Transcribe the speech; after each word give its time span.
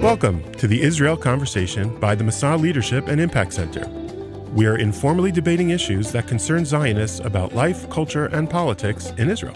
Welcome 0.00 0.50
to 0.52 0.66
the 0.66 0.80
Israel 0.80 1.14
Conversation 1.14 1.94
by 2.00 2.14
the 2.14 2.24
Masa 2.24 2.58
Leadership 2.58 3.08
and 3.08 3.20
Impact 3.20 3.52
Center. 3.52 3.86
We 4.54 4.64
are 4.64 4.78
informally 4.78 5.30
debating 5.30 5.70
issues 5.70 6.10
that 6.12 6.26
concern 6.26 6.64
Zionists 6.64 7.20
about 7.20 7.54
life, 7.54 7.88
culture, 7.90 8.24
and 8.24 8.48
politics 8.48 9.10
in 9.18 9.28
Israel. 9.28 9.52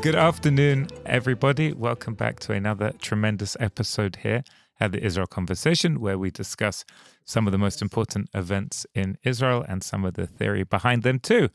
Good 0.00 0.14
afternoon, 0.14 0.88
everybody. 1.04 1.74
Welcome 1.74 2.14
back 2.14 2.40
to 2.40 2.54
another 2.54 2.92
tremendous 2.98 3.54
episode 3.60 4.16
here 4.22 4.42
at 4.82 4.90
the 4.90 5.04
Israel 5.08 5.28
Conversation, 5.28 6.00
where 6.00 6.18
we 6.18 6.30
discuss 6.30 6.84
some 7.24 7.46
of 7.46 7.52
the 7.52 7.58
most 7.66 7.80
important 7.80 8.28
events 8.34 8.84
in 8.94 9.16
Israel 9.22 9.64
and 9.68 9.80
some 9.82 10.04
of 10.04 10.14
the 10.14 10.26
theory 10.26 10.64
behind 10.64 11.04
them, 11.04 11.20
too. 11.20 11.48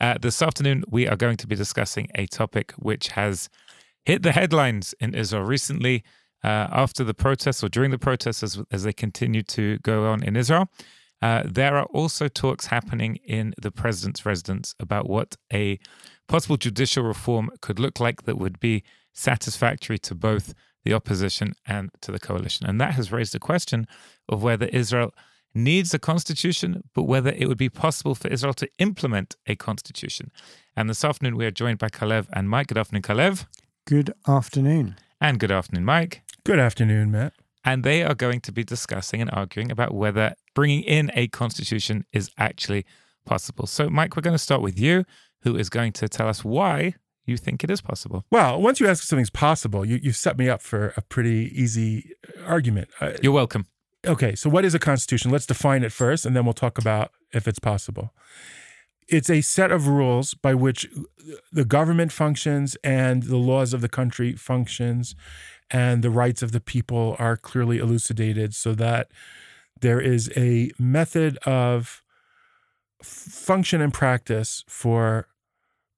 Uh, 0.00 0.16
this 0.20 0.42
afternoon, 0.42 0.82
we 0.88 1.06
are 1.06 1.14
going 1.14 1.36
to 1.36 1.46
be 1.46 1.54
discussing 1.54 2.08
a 2.16 2.26
topic 2.26 2.72
which 2.72 3.08
has 3.08 3.48
hit 4.04 4.24
the 4.24 4.32
headlines 4.32 4.94
in 4.98 5.14
Israel 5.14 5.44
recently 5.44 6.02
uh, 6.42 6.66
after 6.82 7.04
the 7.04 7.14
protests 7.14 7.62
or 7.62 7.68
during 7.68 7.92
the 7.92 8.04
protests 8.08 8.42
as, 8.42 8.60
as 8.72 8.82
they 8.82 8.92
continue 8.92 9.44
to 9.44 9.78
go 9.78 10.06
on 10.06 10.24
in 10.24 10.34
Israel. 10.34 10.68
Uh, 11.22 11.44
there 11.46 11.76
are 11.76 11.86
also 12.00 12.26
talks 12.26 12.66
happening 12.66 13.14
in 13.24 13.54
the 13.62 13.70
president's 13.70 14.26
residence 14.26 14.74
about 14.80 15.08
what 15.08 15.36
a 15.52 15.78
possible 16.26 16.56
judicial 16.56 17.04
reform 17.04 17.48
could 17.60 17.78
look 17.78 18.00
like 18.00 18.22
that 18.24 18.38
would 18.38 18.58
be 18.58 18.82
satisfactory 19.12 19.98
to 20.00 20.16
both 20.16 20.52
the 20.84 20.92
opposition 20.92 21.54
and 21.66 21.90
to 22.00 22.12
the 22.12 22.18
coalition. 22.18 22.66
And 22.66 22.80
that 22.80 22.94
has 22.94 23.12
raised 23.12 23.34
a 23.34 23.38
question 23.38 23.86
of 24.28 24.42
whether 24.42 24.66
Israel 24.66 25.14
needs 25.54 25.92
a 25.92 25.98
constitution, 25.98 26.82
but 26.94 27.04
whether 27.04 27.30
it 27.30 27.46
would 27.46 27.58
be 27.58 27.68
possible 27.68 28.14
for 28.14 28.28
Israel 28.28 28.54
to 28.54 28.68
implement 28.78 29.36
a 29.46 29.54
constitution. 29.54 30.30
And 30.76 30.88
this 30.88 31.04
afternoon, 31.04 31.36
we 31.36 31.46
are 31.46 31.50
joined 31.50 31.78
by 31.78 31.88
Calev 31.88 32.26
and 32.32 32.48
Mike. 32.48 32.68
Good 32.68 32.78
afternoon, 32.78 33.02
Calev. 33.02 33.46
Good 33.86 34.14
afternoon. 34.26 34.96
And 35.20 35.38
good 35.38 35.52
afternoon, 35.52 35.84
Mike. 35.84 36.22
Good 36.44 36.58
afternoon, 36.58 37.10
Matt. 37.10 37.34
And 37.64 37.84
they 37.84 38.02
are 38.02 38.14
going 38.14 38.40
to 38.40 38.52
be 38.52 38.64
discussing 38.64 39.20
and 39.20 39.30
arguing 39.30 39.70
about 39.70 39.94
whether 39.94 40.34
bringing 40.54 40.82
in 40.82 41.12
a 41.14 41.28
constitution 41.28 42.04
is 42.12 42.30
actually 42.38 42.84
possible. 43.24 43.66
So, 43.66 43.88
Mike, 43.88 44.16
we're 44.16 44.22
going 44.22 44.34
to 44.34 44.38
start 44.38 44.62
with 44.62 44.80
you, 44.80 45.04
who 45.42 45.56
is 45.56 45.68
going 45.68 45.92
to 45.92 46.08
tell 46.08 46.28
us 46.28 46.44
why 46.44 46.94
you 47.24 47.36
think 47.36 47.62
it 47.62 47.70
is 47.70 47.80
possible. 47.80 48.24
Well, 48.30 48.60
once 48.60 48.80
you 48.80 48.88
ask 48.88 49.02
if 49.02 49.08
something's 49.08 49.30
possible, 49.30 49.84
you, 49.84 49.98
you 50.02 50.12
set 50.12 50.36
me 50.36 50.48
up 50.48 50.62
for 50.62 50.92
a 50.96 51.02
pretty 51.02 51.52
easy 51.54 52.12
argument. 52.46 52.88
Uh, 53.00 53.12
You're 53.22 53.32
welcome. 53.32 53.66
okay, 54.06 54.34
so 54.34 54.50
what 54.50 54.64
is 54.64 54.74
a 54.74 54.78
constitution? 54.78 55.30
Let's 55.30 55.46
define 55.46 55.84
it 55.84 55.92
first, 55.92 56.26
and 56.26 56.34
then 56.34 56.44
we'll 56.44 56.52
talk 56.54 56.78
about 56.78 57.12
if 57.32 57.46
it's 57.46 57.58
possible. 57.60 58.12
It's 59.08 59.30
a 59.30 59.40
set 59.40 59.70
of 59.70 59.88
rules 59.88 60.34
by 60.34 60.54
which 60.54 60.88
the 61.52 61.64
government 61.64 62.12
functions 62.12 62.76
and 62.82 63.24
the 63.24 63.36
laws 63.36 63.74
of 63.74 63.80
the 63.80 63.88
country 63.88 64.34
functions 64.34 65.14
and 65.70 66.02
the 66.02 66.10
rights 66.10 66.42
of 66.42 66.52
the 66.52 66.60
people 66.60 67.16
are 67.18 67.36
clearly 67.36 67.78
elucidated 67.78 68.54
so 68.54 68.74
that 68.74 69.08
there 69.80 70.00
is 70.00 70.30
a 70.36 70.70
method 70.78 71.36
of 71.38 72.02
function 73.02 73.80
and 73.80 73.92
practice 73.92 74.64
for 74.68 75.26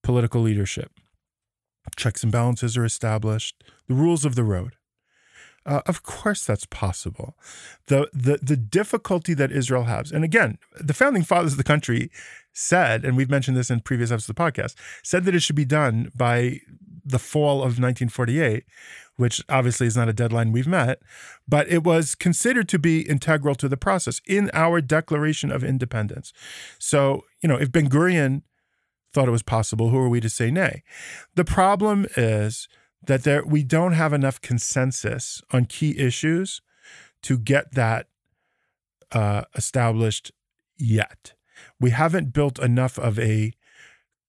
political 0.03 0.41
leadership. 0.41 0.91
Checks 1.97 2.23
and 2.23 2.33
balances 2.33 2.77
are 2.77 2.85
established, 2.85 3.63
the 3.89 3.95
rules 3.95 4.25
of 4.25 4.35
the 4.35 4.45
road. 4.45 4.77
Uh, 5.67 5.81
of 5.87 6.03
course, 6.03 6.45
that's 6.45 6.67
possible. 6.67 7.37
The, 7.87 8.11
the 8.13 8.39
the 8.43 8.57
difficulty 8.57 9.33
that 9.35 9.51
Israel 9.51 9.85
has, 9.85 10.12
and 10.12 10.23
again, 10.23 10.59
the 10.79 10.93
founding 10.93 11.23
fathers 11.23 11.53
of 11.53 11.59
the 11.59 11.65
country 11.65 12.11
said, 12.53 13.05
and 13.05 13.17
we've 13.17 13.31
mentioned 13.31 13.57
this 13.57 13.71
in 13.71 13.81
previous 13.81 14.11
episodes 14.11 14.29
of 14.29 14.37
the 14.37 14.43
podcast, 14.43 14.75
said 15.03 15.25
that 15.25 15.35
it 15.35 15.41
should 15.41 15.57
be 15.57 15.65
done 15.65 16.12
by 16.15 16.61
the 17.05 17.19
fall 17.19 17.59
of 17.59 17.79
1948, 17.79 18.65
which 19.17 19.43
obviously 19.49 19.87
is 19.87 19.97
not 19.97 20.09
a 20.09 20.12
deadline 20.12 20.53
we've 20.53 20.67
met, 20.67 21.01
but 21.49 21.69
it 21.69 21.83
was 21.83 22.15
considered 22.15 22.69
to 22.69 22.79
be 22.79 23.00
integral 23.00 23.55
to 23.55 23.69
the 23.69 23.77
process 23.77 24.21
in 24.27 24.50
our 24.53 24.81
Declaration 24.81 25.50
of 25.50 25.65
Independence. 25.65 26.33
So, 26.78 27.25
you 27.43 27.49
know, 27.49 27.56
if 27.56 27.73
Ben 27.73 27.89
Gurion 27.89 28.43
thought 29.14 29.28
it 29.28 29.32
was 29.32 29.42
possible, 29.42 29.88
who 29.88 29.98
are 29.98 30.08
we 30.08 30.20
to 30.20 30.28
say 30.28 30.50
nay? 30.50 30.82
The 31.34 31.44
problem 31.44 32.06
is 32.16 32.69
that 33.06 33.22
there 33.22 33.44
we 33.44 33.62
don't 33.62 33.92
have 33.92 34.12
enough 34.12 34.41
consensus 34.41 35.41
on 35.52 35.66
key 35.66 35.98
issues 35.98 36.60
to 37.22 37.38
get 37.38 37.75
that 37.75 38.08
uh, 39.12 39.44
established 39.54 40.32
yet. 40.76 41.34
We 41.80 41.91
haven't 41.91 42.32
built 42.32 42.58
enough 42.58 42.98
of 42.98 43.19
a 43.19 43.52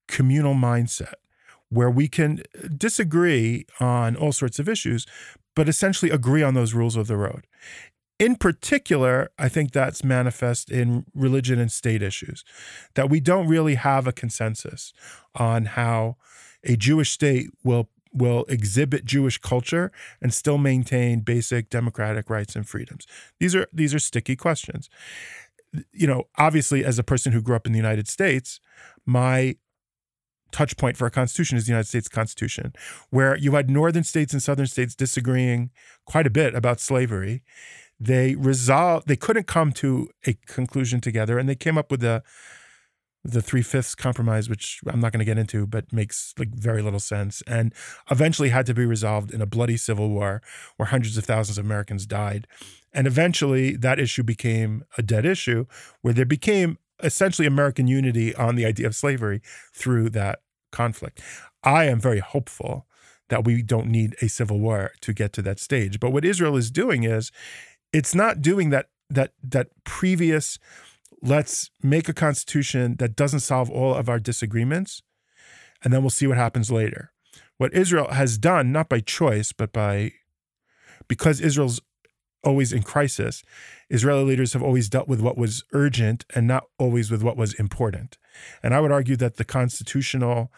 communal 0.07 0.53
mindset 0.53 1.15
where 1.69 1.89
we 1.89 2.07
can 2.07 2.43
disagree 2.77 3.65
on 3.79 4.15
all 4.15 4.31
sorts 4.31 4.59
of 4.59 4.69
issues, 4.69 5.05
but 5.55 5.67
essentially 5.67 6.11
agree 6.11 6.43
on 6.43 6.53
those 6.53 6.73
rules 6.73 6.95
of 6.95 7.07
the 7.07 7.17
road. 7.17 7.47
In 8.17 8.37
particular, 8.37 9.29
I 9.37 9.49
think 9.49 9.71
that's 9.71 10.03
manifest 10.03 10.71
in 10.71 11.05
religion 11.13 11.59
and 11.59 11.71
state 11.71 12.01
issues, 12.01 12.45
that 12.93 13.09
we 13.09 13.19
don't 13.19 13.47
really 13.47 13.75
have 13.75 14.07
a 14.07 14.13
consensus 14.13 14.93
on 15.35 15.65
how 15.65 16.15
a 16.63 16.75
Jewish 16.77 17.11
state 17.11 17.49
will 17.63 17.89
will 18.13 18.45
exhibit 18.47 19.03
Jewish 19.03 19.37
culture 19.37 19.91
and 20.21 20.33
still 20.33 20.57
maintain 20.57 21.19
basic 21.19 21.69
democratic 21.69 22.29
rights 22.29 22.55
and 22.55 22.65
freedoms. 22.67 23.05
These 23.39 23.53
are 23.55 23.67
these 23.73 23.93
are 23.93 23.99
sticky 23.99 24.37
questions. 24.37 24.89
You 25.91 26.07
know, 26.07 26.23
obviously 26.37 26.85
as 26.85 26.97
a 26.97 27.03
person 27.03 27.33
who 27.33 27.41
grew 27.41 27.55
up 27.57 27.67
in 27.67 27.73
the 27.73 27.77
United 27.77 28.07
States, 28.07 28.61
my 29.05 29.57
touch 30.51 30.77
point 30.77 30.95
for 30.95 31.05
a 31.05 31.11
constitution 31.11 31.57
is 31.57 31.65
the 31.65 31.71
United 31.71 31.89
States 31.89 32.07
Constitution, 32.07 32.71
where 33.09 33.35
you 33.35 33.51
had 33.51 33.69
northern 33.69 34.05
states 34.05 34.31
and 34.31 34.41
southern 34.41 34.67
states 34.67 34.95
disagreeing 34.95 35.69
quite 36.05 36.25
a 36.25 36.29
bit 36.29 36.55
about 36.55 36.79
slavery. 36.79 37.43
They 37.99 38.35
resolved 38.35 39.07
they 39.07 39.15
couldn't 39.15 39.47
come 39.47 39.71
to 39.73 40.09
a 40.25 40.33
conclusion 40.47 40.99
together 41.01 41.37
and 41.37 41.47
they 41.47 41.55
came 41.55 41.77
up 41.77 41.91
with 41.91 42.01
the 42.01 42.23
the 43.25 43.41
three 43.41 43.63
fifths 43.63 43.95
compromise, 43.95 44.47
which 44.49 44.79
I'm 44.85 44.99
not 44.99 45.11
going 45.11 45.19
to 45.19 45.25
get 45.25 45.39
into, 45.39 45.65
but 45.65 45.91
makes 45.91 46.33
like 46.37 46.49
very 46.49 46.83
little 46.83 46.99
sense, 46.99 47.41
and 47.47 47.73
eventually 48.11 48.49
had 48.49 48.67
to 48.67 48.73
be 48.75 48.85
resolved 48.85 49.31
in 49.31 49.41
a 49.41 49.47
bloody 49.47 49.77
civil 49.77 50.09
war 50.09 50.43
where 50.77 50.87
hundreds 50.87 51.17
of 51.17 51.25
thousands 51.25 51.57
of 51.57 51.65
Americans 51.65 52.05
died. 52.05 52.45
And 52.93 53.07
eventually 53.07 53.75
that 53.77 53.99
issue 53.99 54.21
became 54.21 54.83
a 54.97 55.01
dead 55.01 55.25
issue 55.25 55.65
where 56.01 56.13
there 56.13 56.25
became 56.25 56.77
essentially 57.03 57.47
American 57.47 57.87
unity 57.87 58.33
on 58.35 58.55
the 58.55 58.65
idea 58.65 58.85
of 58.85 58.95
slavery 58.95 59.41
through 59.73 60.11
that 60.11 60.39
conflict. 60.71 61.19
I 61.63 61.85
am 61.85 61.99
very 61.99 62.19
hopeful 62.19 62.85
that 63.29 63.43
we 63.43 63.63
don't 63.63 63.87
need 63.87 64.15
a 64.21 64.29
civil 64.29 64.59
war 64.59 64.91
to 65.01 65.13
get 65.13 65.33
to 65.33 65.41
that 65.41 65.59
stage. 65.59 65.99
But 65.99 66.11
what 66.11 66.23
Israel 66.23 66.55
is 66.55 66.69
doing 66.69 67.03
is 67.03 67.31
it's 67.93 68.15
not 68.15 68.41
doing 68.41 68.69
that 68.69 68.87
that 69.09 69.31
that 69.43 69.67
previous 69.83 70.57
let's 71.21 71.69
make 71.81 72.09
a 72.09 72.13
constitution 72.13 72.95
that 72.97 73.15
doesn't 73.15 73.39
solve 73.39 73.69
all 73.69 73.93
of 73.93 74.09
our 74.09 74.19
disagreements 74.19 75.01
and 75.83 75.93
then 75.93 76.01
we'll 76.01 76.09
see 76.09 76.27
what 76.27 76.37
happens 76.37 76.71
later. 76.71 77.11
What 77.57 77.73
Israel 77.73 78.11
has 78.11 78.37
done 78.37 78.71
not 78.71 78.89
by 78.89 78.99
choice 78.99 79.51
but 79.51 79.71
by 79.71 80.13
because 81.07 81.39
Israel's 81.39 81.81
always 82.43 82.71
in 82.71 82.83
crisis, 82.83 83.43
Israeli 83.89 84.23
leaders 84.23 84.53
have 84.53 84.63
always 84.63 84.89
dealt 84.89 85.07
with 85.07 85.21
what 85.21 85.37
was 85.37 85.63
urgent 85.73 86.25
and 86.35 86.47
not 86.47 86.65
always 86.77 87.09
with 87.09 87.23
what 87.23 87.37
was 87.37 87.53
important. 87.55 88.17
And 88.61 88.73
I 88.73 88.79
would 88.79 88.91
argue 88.91 89.15
that 89.17 89.37
the 89.37 89.45
constitutional 89.45 90.51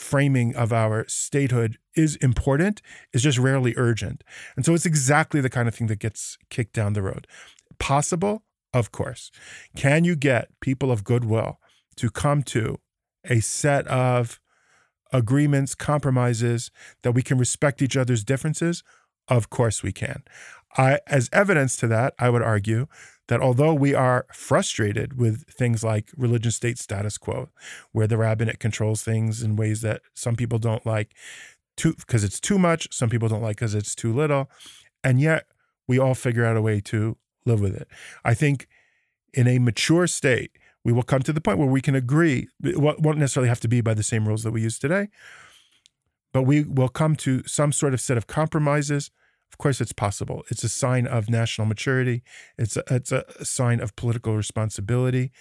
framing 0.00 0.56
of 0.56 0.72
our 0.72 1.04
statehood 1.08 1.76
is 1.94 2.16
important, 2.16 2.80
is 3.12 3.22
just 3.22 3.38
rarely 3.38 3.74
urgent. 3.76 4.24
And 4.56 4.64
so 4.64 4.72
it's 4.72 4.86
exactly 4.86 5.40
the 5.40 5.50
kind 5.50 5.68
of 5.68 5.74
thing 5.74 5.88
that 5.88 5.98
gets 5.98 6.38
kicked 6.48 6.72
down 6.72 6.94
the 6.94 7.02
road. 7.02 7.26
Possible? 7.78 8.42
Of 8.72 8.92
course. 8.92 9.30
Can 9.76 10.04
you 10.04 10.16
get 10.16 10.48
people 10.60 10.90
of 10.90 11.04
goodwill 11.04 11.60
to 11.96 12.10
come 12.10 12.42
to 12.44 12.78
a 13.28 13.40
set 13.40 13.86
of 13.88 14.40
agreements, 15.12 15.74
compromises 15.74 16.70
that 17.02 17.12
we 17.12 17.22
can 17.22 17.36
respect 17.36 17.82
each 17.82 17.96
other's 17.96 18.24
differences? 18.24 18.82
Of 19.28 19.50
course 19.50 19.82
we 19.82 19.92
can. 19.92 20.22
I, 20.76 21.00
as 21.06 21.28
evidence 21.32 21.76
to 21.76 21.88
that, 21.88 22.14
I 22.18 22.30
would 22.30 22.42
argue 22.42 22.86
that 23.28 23.40
although 23.40 23.74
we 23.74 23.94
are 23.94 24.26
frustrated 24.32 25.18
with 25.18 25.44
things 25.48 25.84
like 25.84 26.10
religion 26.16 26.50
state 26.50 26.78
status 26.78 27.18
quo, 27.18 27.48
where 27.92 28.06
the 28.06 28.16
rabbinate 28.16 28.58
controls 28.58 29.02
things 29.02 29.42
in 29.42 29.56
ways 29.56 29.82
that 29.82 30.02
some 30.14 30.36
people 30.36 30.58
don't 30.58 30.84
like 30.84 31.14
because 31.76 32.24
it's 32.24 32.40
too 32.40 32.58
much, 32.58 32.88
some 32.92 33.08
people 33.08 33.28
don't 33.28 33.42
like 33.42 33.56
because 33.56 33.74
it's 33.74 33.94
too 33.94 34.12
little, 34.12 34.50
and 35.02 35.20
yet 35.20 35.46
we 35.86 35.98
all 35.98 36.14
figure 36.14 36.44
out 36.44 36.56
a 36.56 36.62
way 36.62 36.80
to 36.80 37.16
live 37.46 37.60
with 37.60 37.74
it. 37.74 37.88
I 38.24 38.34
think 38.34 38.68
in 39.32 39.46
a 39.46 39.58
mature 39.58 40.06
state, 40.06 40.50
we 40.84 40.92
will 40.92 41.02
come 41.02 41.22
to 41.22 41.32
the 41.32 41.40
point 41.40 41.58
where 41.58 41.68
we 41.68 41.80
can 41.80 41.94
agree. 41.94 42.48
It 42.62 42.78
won't 42.78 43.18
necessarily 43.18 43.48
have 43.48 43.60
to 43.60 43.68
be 43.68 43.80
by 43.80 43.94
the 43.94 44.02
same 44.02 44.26
rules 44.26 44.42
that 44.42 44.50
we 44.50 44.62
use 44.62 44.78
today, 44.78 45.08
but 46.32 46.42
we 46.42 46.64
will 46.64 46.88
come 46.88 47.16
to 47.16 47.46
some 47.46 47.72
sort 47.72 47.94
of 47.94 48.00
set 48.00 48.16
of 48.16 48.26
compromises 48.26 49.10
of 49.52 49.58
course, 49.58 49.80
it's 49.80 49.92
possible. 49.92 50.44
It's 50.50 50.64
a 50.64 50.68
sign 50.68 51.06
of 51.06 51.28
national 51.28 51.66
maturity. 51.66 52.22
It's 52.56 52.76
a, 52.76 52.82
it's 52.90 53.12
a 53.12 53.24
sign 53.44 53.80
of 53.80 53.96
political 53.96 54.36
responsibility. 54.36 55.32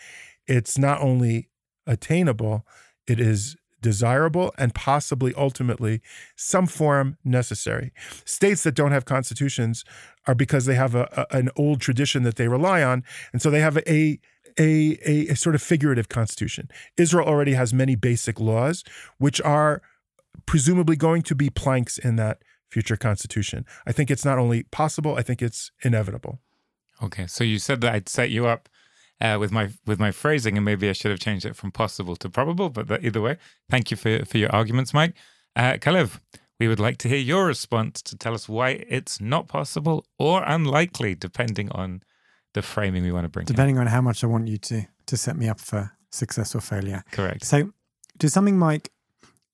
It's 0.47 0.77
not 0.77 1.01
only 1.01 1.49
attainable, 1.85 2.65
it 3.07 3.19
is 3.19 3.55
desirable 3.81 4.53
and 4.57 4.73
possibly 4.75 5.33
ultimately 5.35 6.01
some 6.35 6.67
form 6.67 7.17
necessary. 7.23 7.91
States 8.25 8.63
that 8.63 8.75
don't 8.75 8.91
have 8.91 9.05
constitutions 9.05 9.85
are 10.27 10.35
because 10.35 10.65
they 10.65 10.75
have 10.75 10.95
a, 10.95 11.27
a, 11.31 11.37
an 11.37 11.49
old 11.55 11.79
tradition 11.79 12.23
that 12.23 12.35
they 12.35 12.47
rely 12.47 12.83
on, 12.83 13.03
and 13.31 13.41
so 13.41 13.49
they 13.49 13.61
have 13.61 13.77
a 13.77 14.19
a, 14.57 14.99
a, 15.05 15.27
a 15.29 15.35
sort 15.35 15.55
of 15.55 15.61
figurative 15.61 16.09
constitution. 16.09 16.69
Israel 16.97 17.27
already 17.27 17.53
has 17.53 17.73
many 17.73 17.95
basic 17.95 18.39
laws, 18.39 18.83
which 19.17 19.39
are 19.41 19.81
presumably 20.45 20.95
going 20.95 21.21
to 21.21 21.35
be 21.35 21.49
planks 21.49 21.97
in 21.97 22.17
that 22.17 22.41
future 22.69 22.97
constitution. 22.97 23.65
I 23.85 23.91
think 23.91 24.11
it's 24.11 24.25
not 24.25 24.37
only 24.37 24.63
possible, 24.63 25.15
I 25.15 25.21
think 25.21 25.41
it's 25.41 25.71
inevitable. 25.83 26.39
Okay, 27.01 27.27
so 27.27 27.43
you 27.43 27.59
said 27.59 27.81
that 27.81 27.93
I'd 27.93 28.09
set 28.09 28.29
you 28.29 28.45
up 28.47 28.69
uh, 29.21 29.37
with 29.39 29.51
my 29.51 29.69
with 29.85 29.99
my 29.99 30.11
phrasing, 30.11 30.57
and 30.57 30.65
maybe 30.65 30.89
I 30.89 30.93
should 30.93 31.11
have 31.11 31.19
changed 31.19 31.45
it 31.45 31.55
from 31.55 31.71
possible 31.71 32.15
to 32.17 32.29
probable. 32.29 32.69
But 32.69 32.87
that, 32.87 33.03
either 33.03 33.21
way, 33.21 33.37
thank 33.69 33.91
you 33.91 33.97
for 33.97 34.25
for 34.25 34.37
your 34.37 34.51
arguments, 34.51 34.93
Mike. 34.93 35.15
Uh, 35.55 35.73
Calev, 35.73 36.19
we 36.59 36.67
would 36.67 36.79
like 36.79 36.97
to 36.99 37.09
hear 37.09 37.17
your 37.17 37.45
response 37.45 38.01
to 38.03 38.17
tell 38.17 38.33
us 38.33 38.47
why 38.47 38.85
it's 38.89 39.19
not 39.19 39.47
possible 39.47 40.05
or 40.17 40.43
unlikely, 40.43 41.15
depending 41.15 41.71
on 41.71 42.03
the 42.53 42.61
framing 42.61 43.03
we 43.03 43.11
want 43.11 43.25
to 43.25 43.29
bring. 43.29 43.45
Depending 43.45 43.75
in. 43.75 43.81
on 43.81 43.87
how 43.87 44.01
much 44.01 44.23
I 44.23 44.27
want 44.27 44.47
you 44.47 44.57
to 44.57 44.87
to 45.07 45.17
set 45.17 45.37
me 45.37 45.47
up 45.47 45.59
for 45.59 45.91
success 46.11 46.55
or 46.55 46.61
failure. 46.61 47.03
Correct. 47.11 47.45
So, 47.45 47.71
to 48.19 48.29
something 48.29 48.57
Mike 48.57 48.91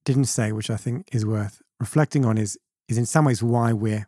didn't 0.03 0.25
say, 0.25 0.51
which 0.51 0.69
I 0.69 0.77
think 0.77 1.09
is 1.11 1.25
worth 1.25 1.61
reflecting 1.79 2.25
on, 2.25 2.37
is 2.37 2.57
is 2.87 2.97
in 2.97 3.05
some 3.05 3.25
ways 3.25 3.43
why 3.43 3.73
we're 3.73 4.07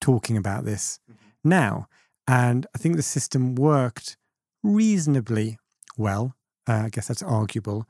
talking 0.00 0.36
about 0.36 0.64
this 0.64 1.00
mm-hmm. 1.10 1.48
now. 1.48 1.88
And 2.26 2.66
I 2.74 2.78
think 2.78 2.96
the 2.96 3.02
system 3.02 3.54
worked 3.54 4.16
reasonably 4.62 5.58
well. 5.96 6.34
Uh, 6.68 6.84
I 6.84 6.88
guess 6.90 7.08
that's 7.08 7.22
arguable 7.22 7.86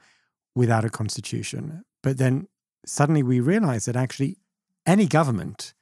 without 0.54 0.84
a 0.84 0.90
constitution. 0.90 1.84
But 2.02 2.18
then 2.18 2.48
suddenly 2.86 3.22
we 3.22 3.40
realize 3.40 3.84
that 3.84 3.96
actually 3.96 4.38
any 4.86 5.06
government 5.06 5.74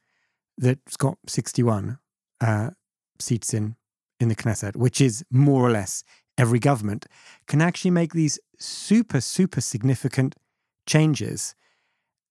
that's 0.57 0.97
got 0.97 1.17
61 1.27 1.97
uh, 2.39 2.71
seats 3.19 3.53
in 3.53 3.75
in 4.21 4.29
the 4.29 4.35
Knesset, 4.35 4.75
which 4.75 5.01
is 5.01 5.25
more 5.31 5.65
or 5.65 5.71
less 5.71 6.03
every 6.37 6.59
government, 6.59 7.07
can 7.47 7.59
actually 7.59 7.91
make 7.91 8.13
these 8.13 8.39
super, 8.59 9.19
super 9.19 9.61
significant 9.61 10.35
changes. 10.85 11.55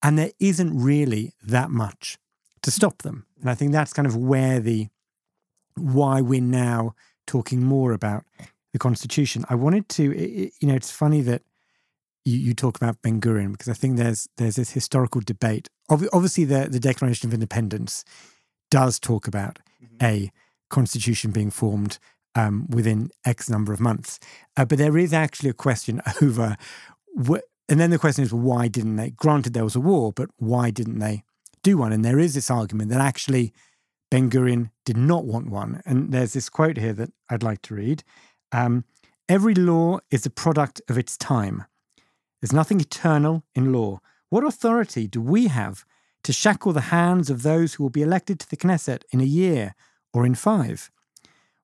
And 0.03 0.19
there 0.19 0.33
isn't 0.39 0.79
really 0.79 1.35
that 1.43 1.71
much 1.71 2.19
to 2.63 2.71
stop 2.71 3.03
them. 3.03 3.27
And 3.41 3.51
I 3.51 3.55
think 3.55 3.73
that's 3.73 3.93
kind 3.93 4.07
of 4.07 4.17
where 4.17 4.61
the 4.61 4.89
why 5.77 6.21
we're 6.21 6.41
now 6.41 6.95
talking 7.27 7.63
more 7.63 7.93
about 7.93 8.25
the 8.73 8.79
Constitution. 8.79 9.45
I 9.49 9.55
wanted 9.55 9.89
to, 9.91 10.17
it, 10.17 10.53
you 10.61 10.69
know, 10.69 10.75
it's 10.75 10.91
funny 10.91 11.21
that 11.23 11.43
you, 12.25 12.37
you 12.37 12.55
talk 12.55 12.77
about 12.77 13.01
Ben 13.03 13.21
Gurion 13.21 13.53
because 13.53 13.69
I 13.69 13.73
think 13.73 13.97
there's 13.97 14.29
there's 14.37 14.57
this 14.57 14.71
historical 14.71 15.21
debate. 15.21 15.69
Obviously, 15.89 16.45
the 16.45 16.69
the 16.71 16.81
Declaration 16.81 17.29
of 17.29 17.35
Independence 17.35 18.05
does 18.71 19.01
talk 19.01 19.27
about 19.27 19.59
mm-hmm. 19.83 20.05
a 20.05 20.33
constitution 20.69 21.31
being 21.31 21.51
formed 21.51 21.99
um, 22.35 22.67
within 22.69 23.11
X 23.25 23.49
number 23.49 23.73
of 23.73 23.81
months, 23.81 24.21
uh, 24.57 24.65
but 24.65 24.79
there 24.79 24.99
is 24.99 25.13
actually 25.13 25.51
a 25.51 25.55
question 25.55 26.01
over. 26.23 26.57
Wh- 27.29 27.47
and 27.71 27.81
then 27.81 27.91
the 27.91 27.99
question 27.99 28.25
is, 28.25 28.33
well, 28.33 28.43
why 28.43 28.69
didn't 28.69 28.97
they? 28.97 29.11
Granted, 29.11 29.55
there 29.55 29.65
was 29.65 29.77
a 29.77 29.81
war, 29.81 30.13
but 30.13 30.29
why 30.37 30.71
didn't 30.71 30.99
they 30.99 31.23
do 31.63 31.79
one? 31.79 31.93
And 31.93 32.05
there 32.05 32.19
is 32.19 32.35
this 32.35 32.51
argument 32.51 32.91
that 32.91 33.01
actually 33.01 33.53
Ben 34.11 34.29
Gurion 34.29 34.71
did 34.85 34.97
not 34.97 35.25
want 35.25 35.49
one. 35.49 35.81
And 35.87 36.13
there's 36.13 36.35
this 36.35 36.51
quote 36.51 36.77
here 36.77 36.93
that 36.95 37.13
I'd 37.31 37.43
like 37.43 37.63
to 37.63 37.75
read. 37.75 38.03
Um, 38.53 38.85
Every 39.31 39.55
law 39.55 40.01
is 40.11 40.27
a 40.27 40.31
product 40.31 40.83
of 40.89 40.99
its 40.99 41.17
time. 41.17 41.65
There's 42.43 42.53
nothing 42.53 42.81
eternal 42.81 43.45
in 43.55 43.73
law. 43.73 44.01
What 44.29 44.43
authority 44.43 45.07
do 45.07 45.21
we 45.21 45.47
have 45.47 45.85
to 46.25 46.33
shackle 46.33 46.73
the 46.73 46.91
hands 46.91 47.31
of 47.31 47.45
those 47.45 47.75
who 47.75 47.85
will 47.85 47.91
be 47.91 48.03
elected 48.03 48.41
to 48.41 48.51
the 48.51 48.57
Knesset 48.57 49.05
in 49.13 49.21
a 49.21 49.25
year 49.25 49.77
or 50.13 50.27
in 50.27 50.35
five? 50.35 50.91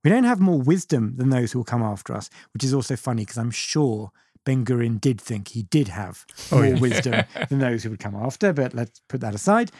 We 0.04 0.10
don't 0.10 0.22
have 0.22 0.38
more 0.38 0.60
wisdom 0.60 1.16
than 1.16 1.30
those 1.30 1.50
who 1.50 1.58
will 1.58 1.64
come 1.64 1.82
after 1.82 2.14
us, 2.14 2.30
which 2.54 2.62
is 2.62 2.72
also 2.72 2.94
funny 2.94 3.22
because 3.22 3.38
I'm 3.38 3.50
sure 3.50 4.12
Ben 4.46 4.64
Gurion 4.64 4.98
did 4.98 5.20
think 5.20 5.48
he 5.48 5.64
did 5.64 5.88
have 5.88 6.24
oh, 6.50 6.56
more 6.56 6.66
yeah. 6.66 6.78
wisdom 6.78 7.24
than 7.50 7.58
those 7.58 7.82
who 7.82 7.90
would 7.90 8.00
come 8.00 8.14
after, 8.14 8.54
but 8.54 8.72
let's 8.72 9.02
put 9.08 9.20
that 9.20 9.34
aside. 9.34 9.70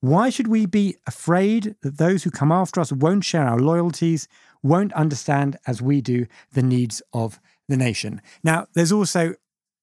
Why 0.00 0.30
should 0.30 0.48
we 0.48 0.64
be 0.66 0.96
afraid 1.06 1.74
that 1.82 1.98
those 1.98 2.22
who 2.22 2.30
come 2.30 2.52
after 2.52 2.80
us 2.80 2.92
won't 2.92 3.24
share 3.24 3.46
our 3.46 3.58
loyalties, 3.58 4.28
won't 4.62 4.92
understand 4.92 5.56
as 5.66 5.82
we 5.82 6.00
do 6.00 6.26
the 6.52 6.62
needs 6.62 7.02
of 7.12 7.40
the 7.68 7.76
nation? 7.76 8.22
Now, 8.42 8.68
there's 8.74 8.92
also, 8.92 9.34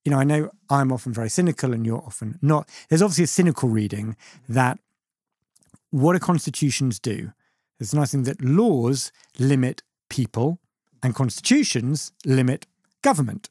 you 0.05 0.11
know, 0.11 0.19
I 0.19 0.23
know 0.23 0.51
I'm 0.69 0.91
often 0.91 1.13
very 1.13 1.29
cynical 1.29 1.73
and 1.73 1.85
you're 1.85 2.03
often 2.05 2.39
not. 2.41 2.69
There's 2.89 3.01
obviously 3.01 3.25
a 3.25 3.27
cynical 3.27 3.67
reading 3.67 4.15
that 4.47 4.79
what 5.89 6.13
do 6.13 6.19
constitutions 6.19 6.99
do? 6.99 7.33
There's 7.77 7.93
a 7.93 7.97
nice 7.97 8.11
thing 8.11 8.23
that 8.23 8.41
laws 8.41 9.11
limit 9.39 9.81
people 10.09 10.59
and 11.03 11.13
constitutions 11.15 12.11
limit 12.25 12.65
government. 13.01 13.49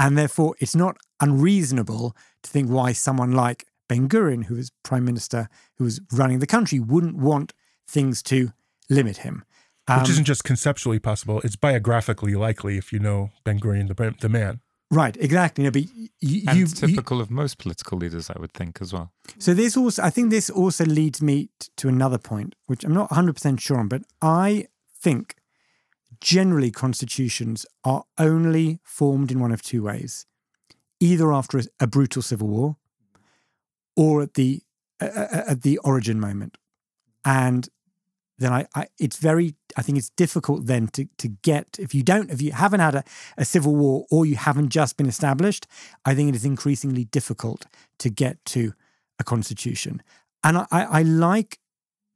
And 0.00 0.16
therefore, 0.16 0.56
it's 0.58 0.74
not 0.74 0.96
unreasonable 1.20 2.16
to 2.42 2.50
think 2.50 2.70
why 2.70 2.92
someone 2.92 3.32
like 3.32 3.66
Ben 3.86 4.08
Gurion, 4.08 4.44
who 4.44 4.54
was 4.54 4.72
prime 4.82 5.04
minister, 5.04 5.48
who 5.76 5.84
was 5.84 6.00
running 6.10 6.38
the 6.38 6.46
country, 6.46 6.80
wouldn't 6.80 7.16
want 7.16 7.52
things 7.86 8.22
to 8.24 8.52
limit 8.88 9.18
him. 9.18 9.44
Um, 9.88 10.00
Which 10.00 10.10
isn't 10.10 10.24
just 10.24 10.42
conceptually 10.42 10.98
possible; 10.98 11.40
it's 11.42 11.56
biographically 11.56 12.34
likely 12.34 12.78
if 12.78 12.92
you 12.92 12.98
know 12.98 13.30
Ben 13.44 13.60
Gurion, 13.60 13.88
the, 13.88 14.14
the 14.18 14.28
man. 14.28 14.60
Right, 14.90 15.16
exactly. 15.20 15.64
No, 15.64 15.70
but 15.70 15.82
you, 16.20 16.42
and 16.48 16.58
you, 16.58 16.66
typical 16.66 17.18
you, 17.18 17.22
of 17.22 17.30
most 17.30 17.58
political 17.58 17.98
leaders, 17.98 18.30
I 18.30 18.40
would 18.40 18.52
think, 18.52 18.78
as 18.80 18.92
well. 18.92 19.12
So 19.38 19.54
this 19.54 19.76
also, 19.76 20.02
I 20.02 20.10
think, 20.10 20.30
this 20.30 20.50
also 20.50 20.84
leads 20.84 21.22
me 21.22 21.48
to 21.76 21.88
another 21.88 22.18
point, 22.18 22.56
which 22.66 22.84
I'm 22.84 22.94
not 22.94 23.10
100 23.10 23.34
percent 23.34 23.60
sure 23.60 23.78
on, 23.78 23.88
but 23.88 24.02
I 24.22 24.66
think 25.00 25.36
generally 26.20 26.70
constitutions 26.70 27.66
are 27.84 28.04
only 28.18 28.80
formed 28.84 29.30
in 29.30 29.40
one 29.40 29.52
of 29.52 29.62
two 29.62 29.82
ways: 29.82 30.26
either 31.00 31.32
after 31.32 31.58
a, 31.58 31.64
a 31.80 31.86
brutal 31.86 32.22
civil 32.22 32.48
war, 32.48 32.76
or 33.96 34.22
at 34.22 34.34
the 34.34 34.62
uh, 35.00 35.44
at 35.48 35.62
the 35.62 35.78
origin 35.78 36.20
moment, 36.20 36.58
and 37.24 37.68
then 38.40 38.52
I, 38.52 38.66
I, 38.74 38.86
it's 38.98 39.18
very 39.18 39.54
I 39.76 39.82
think 39.82 39.98
it's 39.98 40.10
difficult 40.10 40.66
then 40.66 40.88
to 40.88 41.06
to 41.18 41.28
get 41.28 41.76
if 41.78 41.94
you 41.94 42.02
don't 42.02 42.30
if 42.30 42.42
you 42.42 42.52
haven't 42.52 42.80
had 42.80 42.94
a, 42.94 43.04
a 43.36 43.44
civil 43.44 43.76
war 43.76 44.06
or 44.10 44.26
you 44.26 44.36
haven't 44.36 44.70
just 44.70 44.96
been 44.96 45.08
established, 45.08 45.66
I 46.04 46.14
think 46.14 46.30
it 46.30 46.34
is 46.34 46.44
increasingly 46.44 47.04
difficult 47.04 47.66
to 47.98 48.10
get 48.10 48.44
to 48.46 48.72
a 49.18 49.24
constitution. 49.24 50.02
And 50.42 50.58
I, 50.58 50.66
I 50.70 51.02
like 51.02 51.59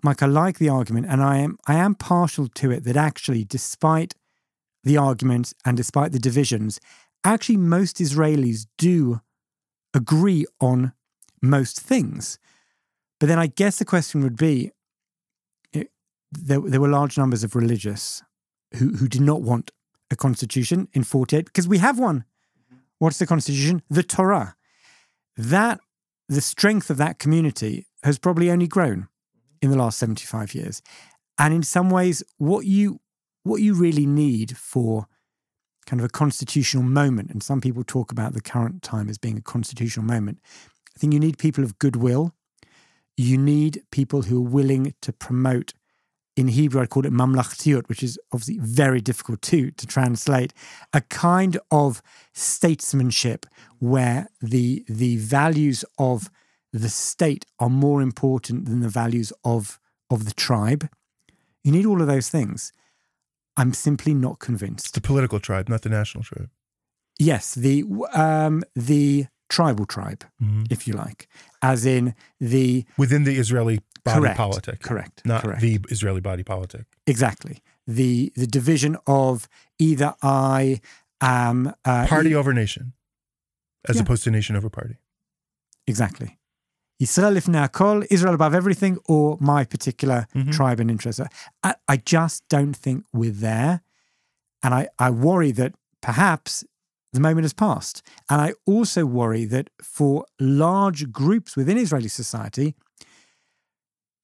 Mike, 0.04 0.22
I 0.22 0.26
like 0.26 0.58
the 0.58 0.68
argument, 0.68 1.06
and 1.08 1.22
I 1.22 1.38
am 1.38 1.58
I 1.66 1.76
am 1.76 1.94
partial 1.94 2.46
to 2.46 2.70
it 2.70 2.84
that 2.84 2.94
actually, 2.94 3.42
despite 3.42 4.14
the 4.84 4.98
arguments 4.98 5.54
and 5.64 5.78
despite 5.78 6.12
the 6.12 6.18
divisions, 6.18 6.78
actually 7.24 7.56
most 7.56 7.96
Israelis 7.96 8.66
do 8.76 9.22
agree 9.94 10.44
on 10.60 10.92
most 11.40 11.80
things. 11.80 12.38
But 13.18 13.28
then 13.30 13.38
I 13.38 13.46
guess 13.46 13.78
the 13.78 13.86
question 13.86 14.22
would 14.22 14.36
be 14.36 14.72
it, 15.72 15.90
there, 16.30 16.60
there 16.60 16.82
were 16.82 16.88
large 16.88 17.16
numbers 17.16 17.42
of 17.42 17.56
religious 17.56 18.22
who, 18.74 18.90
who 18.96 19.08
did 19.08 19.22
not 19.22 19.40
want 19.40 19.70
a 20.10 20.16
constitution 20.16 20.86
in 20.92 21.02
48 21.02 21.46
because 21.46 21.66
we 21.66 21.78
have 21.78 21.98
one. 21.98 22.26
Mm-hmm. 22.60 22.80
What's 22.98 23.18
the 23.18 23.26
constitution? 23.26 23.82
The 23.88 24.02
Torah. 24.02 24.54
That 25.34 25.80
the 26.28 26.42
strength 26.42 26.90
of 26.90 26.98
that 26.98 27.18
community 27.18 27.86
has 28.02 28.18
probably 28.18 28.50
only 28.50 28.66
grown 28.66 29.08
in 29.64 29.70
the 29.70 29.78
last 29.78 29.98
75 29.98 30.54
years. 30.54 30.82
And 31.38 31.54
in 31.54 31.62
some 31.62 31.90
ways, 31.90 32.22
what 32.36 32.66
you 32.66 33.00
what 33.42 33.60
you 33.60 33.74
really 33.74 34.06
need 34.06 34.56
for 34.56 35.06
kind 35.86 36.00
of 36.00 36.06
a 36.06 36.10
constitutional 36.10 36.82
moment, 36.82 37.30
and 37.30 37.42
some 37.42 37.60
people 37.60 37.84
talk 37.84 38.12
about 38.12 38.32
the 38.32 38.40
current 38.40 38.82
time 38.82 39.08
as 39.08 39.18
being 39.18 39.36
a 39.36 39.42
constitutional 39.42 40.06
moment, 40.06 40.38
I 40.96 40.98
think 40.98 41.12
you 41.12 41.20
need 41.20 41.36
people 41.38 41.64
of 41.64 41.78
goodwill. 41.78 42.32
You 43.16 43.36
need 43.36 43.82
people 43.90 44.22
who 44.22 44.38
are 44.38 44.48
willing 44.48 44.94
to 45.02 45.12
promote. 45.12 45.72
In 46.36 46.48
Hebrew, 46.48 46.80
I'd 46.80 46.90
call 46.90 47.06
it 47.06 47.12
mamlachtiyut, 47.12 47.88
which 47.88 48.02
is 48.02 48.18
obviously 48.32 48.58
very 48.58 49.00
difficult 49.00 49.40
to 49.42 49.70
to 49.70 49.86
translate. 49.86 50.52
A 50.92 51.00
kind 51.00 51.58
of 51.70 52.02
statesmanship 52.32 53.46
where 53.78 54.28
the 54.40 54.84
the 54.88 55.16
values 55.16 55.84
of 55.98 56.30
the 56.74 56.88
state 56.88 57.46
are 57.58 57.70
more 57.70 58.02
important 58.02 58.66
than 58.66 58.80
the 58.80 58.88
values 58.88 59.32
of 59.44 59.78
of 60.10 60.26
the 60.26 60.34
tribe. 60.34 60.88
You 61.62 61.72
need 61.72 61.86
all 61.86 62.00
of 62.00 62.06
those 62.06 62.28
things. 62.28 62.72
I'm 63.56 63.72
simply 63.72 64.12
not 64.12 64.38
convinced. 64.40 64.94
The 64.94 65.00
political 65.00 65.40
tribe, 65.40 65.68
not 65.68 65.82
the 65.82 65.88
national 65.88 66.24
tribe. 66.24 66.50
Yes, 67.18 67.54
the 67.54 67.84
um, 68.12 68.62
the 68.74 69.26
tribal 69.48 69.86
tribe, 69.86 70.24
mm-hmm. 70.42 70.64
if 70.68 70.86
you 70.86 70.94
like, 70.94 71.28
as 71.62 71.86
in 71.86 72.14
the 72.40 72.84
within 72.98 73.24
the 73.24 73.36
Israeli 73.36 73.80
body 74.04 74.20
correct, 74.20 74.36
politic, 74.36 74.80
correct, 74.82 75.22
not 75.24 75.42
correct. 75.42 75.60
the 75.62 75.80
Israeli 75.88 76.20
body 76.20 76.42
politic. 76.42 76.86
Exactly 77.06 77.62
the 77.86 78.32
the 78.36 78.46
division 78.46 78.96
of 79.06 79.48
either 79.78 80.14
I 80.22 80.80
am 81.20 81.74
uh, 81.84 82.06
party 82.06 82.30
e- 82.30 82.34
over 82.34 82.52
nation, 82.52 82.92
as 83.88 83.96
yeah. 83.96 84.02
opposed 84.02 84.24
to 84.24 84.30
nation 84.30 84.56
over 84.56 84.70
party. 84.70 84.96
Exactly. 85.86 86.38
Israel 87.00 87.32
lifnei 87.34 87.68
hakol, 87.68 88.06
Israel 88.10 88.34
above 88.34 88.54
everything, 88.54 88.98
or 89.06 89.36
my 89.40 89.64
particular 89.64 90.26
Mhm. 90.34 90.52
tribe 90.52 90.80
and 90.80 90.90
interest. 90.90 91.20
I, 91.62 91.74
I 91.88 91.96
just 91.96 92.44
don't 92.48 92.74
think 92.76 93.04
we're 93.12 93.32
there. 93.32 93.82
And 94.62 94.72
I, 94.74 94.88
I 94.98 95.10
worry 95.10 95.50
that 95.52 95.74
perhaps 96.00 96.64
the 97.12 97.20
moment 97.20 97.44
has 97.44 97.52
passed. 97.52 98.02
And 98.30 98.40
I 98.40 98.54
also 98.66 99.04
worry 99.06 99.44
that 99.46 99.70
for 99.82 100.24
large 100.40 101.10
groups 101.12 101.56
within 101.56 101.76
Israeli 101.78 102.08
society, 102.08 102.74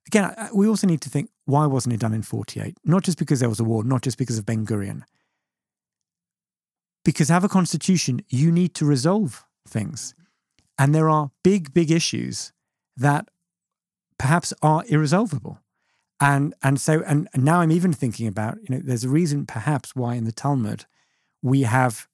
again, 0.06 0.34
we 0.54 0.66
also 0.68 0.86
need 0.86 1.00
to 1.02 1.10
think 1.10 1.30
why 1.44 1.66
wasn't 1.66 1.92
it 1.94 2.00
done 2.00 2.14
in 2.14 2.22
48? 2.22 2.76
Not 2.84 3.02
just 3.02 3.18
because 3.18 3.40
there 3.40 3.48
was 3.48 3.60
a 3.60 3.64
war, 3.64 3.82
not 3.84 4.02
just 4.02 4.16
because 4.18 4.38
of 4.38 4.46
Ben 4.46 4.64
Gurion. 4.64 5.02
Because 7.04 7.28
have 7.28 7.44
a 7.44 7.48
constitution, 7.48 8.20
you 8.28 8.52
need 8.52 8.74
to 8.74 8.84
resolve 8.84 9.44
things. 9.66 10.14
And 10.78 10.94
there 10.94 11.08
are 11.10 11.30
big, 11.42 11.74
big 11.74 11.90
issues 11.90 12.52
that 13.00 13.28
perhaps 14.18 14.52
are 14.62 14.84
irresolvable. 14.88 15.58
And 16.20 16.54
and 16.62 16.80
so 16.80 17.02
and 17.06 17.28
now 17.34 17.60
I'm 17.60 17.72
even 17.72 17.92
thinking 17.92 18.28
about, 18.28 18.58
you 18.62 18.76
know, 18.76 18.82
there's 18.84 19.04
a 19.04 19.08
reason 19.08 19.46
perhaps 19.46 19.96
why 19.96 20.14
in 20.14 20.24
the 20.24 20.32
Talmud 20.32 20.84
we 21.42 21.62
have 21.62 22.06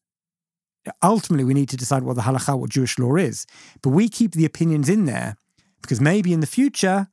ultimately 1.03 1.45
we 1.45 1.55
need 1.55 1.69
to 1.71 1.77
decide 1.77 2.05
what 2.05 2.15
the 2.15 2.23
halakha, 2.23 2.57
what 2.57 2.71
Jewish 2.71 2.99
law 2.99 3.17
is. 3.17 3.47
But 3.83 3.91
we 3.91 4.09
keep 4.09 4.33
the 4.33 4.45
opinions 4.45 4.89
in 4.89 5.05
there 5.07 5.37
because 5.83 6.01
maybe 6.01 6.33
in 6.33 6.41
the 6.41 6.47
future 6.47 7.09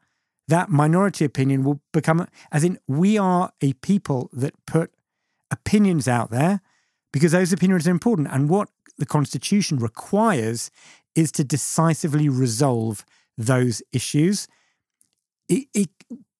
that 0.47 0.69
minority 0.69 1.25
opinion 1.25 1.63
will 1.63 1.81
become 1.91 2.27
as 2.51 2.63
in 2.63 2.77
we 2.87 3.17
are 3.17 3.51
a 3.61 3.73
people 3.73 4.29
that 4.33 4.53
put 4.67 4.91
opinions 5.49 6.07
out 6.07 6.29
there 6.29 6.61
because 7.11 7.31
those 7.31 7.51
opinions 7.51 7.87
are 7.87 7.91
important. 7.91 8.27
And 8.31 8.49
what 8.49 8.69
the 8.99 9.05
Constitution 9.07 9.79
requires 9.79 10.69
is 11.15 11.31
to 11.31 11.43
decisively 11.43 12.29
resolve 12.29 13.05
those 13.37 13.81
issues. 13.91 14.47
It, 15.49 15.67
it 15.73 15.89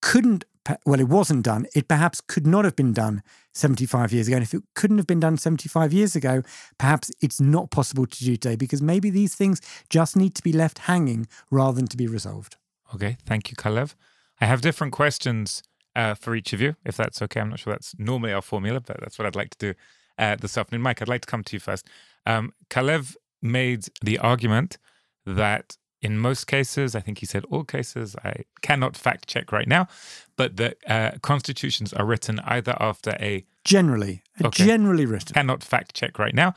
couldn't, 0.02 0.46
well, 0.86 1.00
it 1.00 1.10
wasn't 1.10 1.44
done. 1.44 1.68
It 1.76 1.88
perhaps 1.88 2.22
could 2.22 2.48
not 2.48 2.66
have 2.66 2.76
been 2.76 2.94
done 2.94 3.22
75 3.54 4.14
years 4.14 4.28
ago. 4.28 4.38
And 4.38 4.44
if 4.44 4.54
it 4.54 4.64
couldn't 4.76 4.98
have 4.98 5.08
been 5.08 5.20
done 5.20 5.38
75 5.38 5.94
years 5.94 6.16
ago, 6.16 6.42
perhaps 6.78 7.12
it's 7.22 7.40
not 7.40 7.72
possible 7.72 8.06
to 8.06 8.24
do 8.24 8.36
today 8.36 8.56
because 8.56 8.82
maybe 8.82 9.10
these 9.10 9.36
things 9.36 9.62
just 9.90 10.16
need 10.16 10.36
to 10.36 10.44
be 10.44 10.54
left 10.54 10.80
hanging 10.80 11.28
rather 11.52 11.76
than 11.76 11.88
to 11.88 11.98
be 11.98 12.08
resolved. 12.08 12.58
Okay, 12.94 13.18
thank 13.26 13.50
you, 13.50 13.56
Calev. 13.58 13.96
I 14.40 14.46
have 14.46 14.62
different 14.62 14.94
questions 14.94 15.64
uh, 15.96 16.16
for 16.16 16.36
each 16.36 16.54
of 16.54 16.62
you, 16.62 16.76
if 16.86 16.98
that's 16.98 17.22
okay. 17.22 17.40
I'm 17.40 17.50
not 17.50 17.60
sure 17.60 17.74
that's 17.74 17.96
normally 17.98 18.34
our 18.34 18.42
formula, 18.42 18.82
but 18.82 19.00
that's 19.00 19.18
what 19.18 19.26
I'd 19.26 19.36
like 19.36 19.52
to 19.52 19.74
do 19.74 19.80
uh, 20.18 20.36
this 20.36 20.58
afternoon. 20.58 20.82
Mike, 20.82 21.02
I'd 21.02 21.08
like 21.08 21.22
to 21.22 21.28
come 21.28 21.44
to 21.44 21.56
you 21.56 21.60
first. 21.60 21.88
Um, 22.26 22.54
Calev 22.70 23.16
made 23.42 23.86
the 24.04 24.20
argument 24.20 24.78
that 25.26 25.78
in 26.04 26.20
most 26.20 26.46
cases, 26.48 26.96
I 26.96 27.00
think 27.00 27.18
he 27.20 27.26
said 27.26 27.44
all 27.50 27.64
cases, 27.64 28.16
I 28.24 28.34
cannot 28.62 28.98
fact 28.98 29.28
check 29.28 29.52
right 29.52 29.68
now, 29.68 29.88
but 30.36 30.58
that 30.58 30.76
uh, 30.88 31.12
constitutions 31.22 31.94
are 31.94 32.06
written 32.06 32.40
either 32.56 32.76
after 32.80 33.12
a 33.20 33.46
Generally, 33.66 34.22
Okay. 34.44 34.66
generally 34.66 35.06
written. 35.06 35.34
cannot 35.34 35.64
fact 35.64 35.94
check 35.94 36.20
right 36.20 36.36
now, 36.36 36.54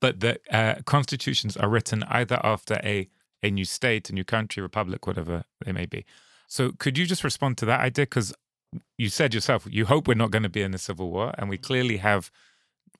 but 0.00 0.20
that 0.20 0.38
uh, 0.52 0.74
constitutions 0.84 1.56
are 1.56 1.70
written 1.70 2.02
either 2.04 2.38
after 2.44 2.74
a 2.84 3.08
a 3.42 3.50
new 3.50 3.64
state, 3.64 4.10
a 4.10 4.12
new 4.12 4.24
country, 4.24 4.62
republic, 4.62 5.06
whatever 5.06 5.44
they 5.64 5.72
may 5.72 5.86
be. 5.86 6.04
So, 6.46 6.72
could 6.72 6.98
you 6.98 7.06
just 7.06 7.24
respond 7.24 7.56
to 7.58 7.64
that 7.66 7.80
idea? 7.80 8.04
Because 8.04 8.34
you 8.98 9.08
said 9.08 9.32
yourself, 9.32 9.66
you 9.70 9.86
hope 9.86 10.06
we're 10.06 10.22
not 10.24 10.30
going 10.30 10.42
to 10.42 10.50
be 10.50 10.60
in 10.62 10.74
a 10.74 10.78
civil 10.78 11.10
war, 11.10 11.32
and 11.38 11.48
we 11.48 11.56
clearly 11.56 11.96
have. 11.98 12.30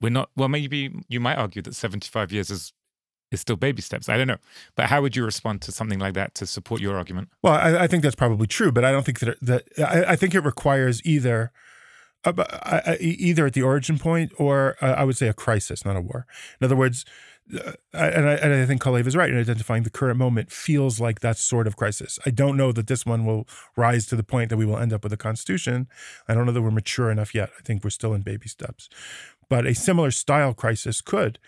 We're 0.00 0.08
not. 0.18 0.30
Well, 0.36 0.48
maybe 0.48 0.90
you 1.08 1.20
might 1.20 1.36
argue 1.36 1.60
that 1.62 1.74
seventy-five 1.74 2.32
years 2.32 2.48
is 2.50 2.72
is 3.30 3.40
still 3.40 3.56
baby 3.56 3.82
steps. 3.82 4.08
I 4.08 4.16
don't 4.16 4.26
know, 4.26 4.38
but 4.76 4.86
how 4.86 5.02
would 5.02 5.16
you 5.16 5.24
respond 5.24 5.62
to 5.62 5.72
something 5.72 5.98
like 5.98 6.14
that 6.14 6.34
to 6.36 6.46
support 6.46 6.80
your 6.80 6.96
argument? 6.96 7.28
Well, 7.42 7.54
I, 7.54 7.84
I 7.84 7.86
think 7.86 8.02
that's 8.02 8.16
probably 8.16 8.46
true, 8.46 8.72
but 8.72 8.84
I 8.84 8.92
don't 8.92 9.04
think 9.04 9.20
that 9.20 9.38
that 9.42 9.64
I, 9.78 10.12
I 10.12 10.16
think 10.16 10.34
it 10.34 10.40
requires 10.40 11.04
either. 11.04 11.52
Uh, 12.22 12.96
either 13.00 13.46
at 13.46 13.54
the 13.54 13.62
origin 13.62 13.98
point 13.98 14.30
or 14.36 14.76
uh, 14.82 14.88
I 14.88 15.04
would 15.04 15.16
say 15.16 15.28
a 15.28 15.32
crisis, 15.32 15.86
not 15.86 15.96
a 15.96 16.02
war. 16.02 16.26
In 16.60 16.66
other 16.66 16.76
words, 16.76 17.06
uh, 17.58 17.72
and 17.92 18.28
I, 18.28 18.34
and 18.34 18.54
I 18.54 18.66
think 18.66 18.82
Calev 18.82 19.06
is 19.06 19.16
right 19.16 19.30
in 19.30 19.38
identifying 19.38 19.82
the 19.82 19.90
current 19.90 20.18
moment 20.18 20.52
feels 20.52 21.00
like 21.00 21.20
that 21.20 21.38
sort 21.38 21.66
of 21.66 21.76
crisis. 21.76 22.18
I 22.26 22.30
don't 22.30 22.56
know 22.56 22.72
that 22.72 22.86
this 22.86 23.04
one 23.04 23.24
will 23.24 23.48
rise 23.76 24.06
to 24.06 24.16
the 24.16 24.22
point 24.22 24.50
that 24.50 24.56
we 24.56 24.66
will 24.66 24.78
end 24.78 24.92
up 24.92 25.02
with 25.02 25.12
a 25.12 25.16
constitution. 25.16 25.88
I 26.28 26.34
don't 26.34 26.46
know 26.46 26.52
that 26.52 26.62
we're 26.62 26.70
mature 26.70 27.10
enough 27.10 27.34
yet. 27.34 27.50
I 27.58 27.62
think 27.62 27.82
we're 27.82 27.90
still 27.90 28.14
in 28.14 28.22
baby 28.22 28.48
steps. 28.48 28.88
But 29.48 29.66
a 29.66 29.74
similar 29.74 30.10
style 30.10 30.54
crisis 30.54 31.00
could. 31.00 31.38